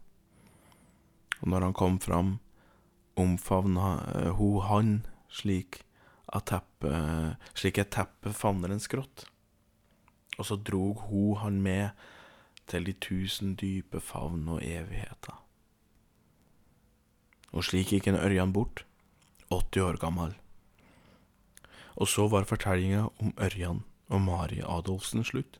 Og 1.41 1.53
når 1.53 1.69
han 1.69 1.77
kom 1.77 1.99
fram, 2.03 2.39
omfavna 3.21 3.93
eh, 4.15 4.33
hun 4.37 4.61
han 4.67 4.95
slik 5.31 5.83
at 6.31 6.51
teppet, 6.51 7.37
slik 7.59 7.79
et 7.79 7.93
teppe 7.95 8.33
favner 8.37 8.73
en 8.73 8.83
skrått. 8.83 9.27
Og 10.39 10.47
så 10.47 10.57
drog 10.57 11.07
hun 11.11 11.39
han 11.43 11.61
med 11.63 11.91
til 12.71 12.87
de 12.87 12.95
tusen 12.95 13.57
dype 13.59 14.01
favn 14.01 14.47
og 14.49 14.63
evigheter. 14.63 15.39
Og 17.51 17.67
slik 17.67 17.91
gikk 17.91 18.11
en 18.11 18.21
Ørjan 18.21 18.55
bort, 18.55 18.85
80 19.51 19.83
år 19.83 19.99
gammel. 20.03 20.37
Og 22.01 22.09
så 22.09 22.29
var 22.31 22.47
fortellinga 22.49 23.09
om 23.21 23.35
Ørjan 23.37 23.83
og 24.09 24.23
Mari 24.25 24.63
Adolfsen 24.65 25.27
slutt. 25.27 25.59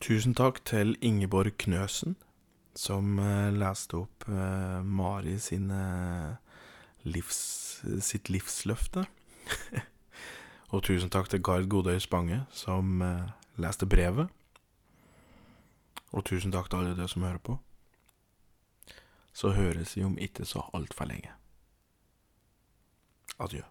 Tusen 0.00 0.32
takk 0.34 0.62
til 0.64 0.94
Ingeborg 1.04 1.58
Knøsen, 1.60 2.16
som 2.74 3.18
eh, 3.20 3.50
leste 3.52 3.98
opp 3.98 4.24
eh, 4.32 4.80
Mari 4.80 5.36
sine 5.38 5.80
livs, 7.04 7.40
sitt 8.00 8.32
livsløfte. 8.32 9.04
Og 10.72 10.82
tusen 10.88 11.12
takk 11.12 11.28
til 11.28 11.42
Gard 11.44 11.68
Godøy 11.68 12.00
Spange, 12.00 12.40
som 12.50 13.02
eh, 13.04 13.28
leste 13.60 13.86
brevet 13.86 14.32
og 16.10 16.24
tusen 16.24 16.52
takk 16.52 16.70
til 16.70 16.82
alle 16.82 16.96
dere 16.96 17.08
som 17.08 17.22
hører 17.22 17.38
på. 17.38 17.58
Så 19.32 19.52
høres 19.54 19.96
vi 19.96 20.04
om 20.04 20.18
ikke 20.18 20.44
så 20.44 20.66
altfor 20.74 21.04
lenge. 21.04 21.30
Adjø. 23.38 23.62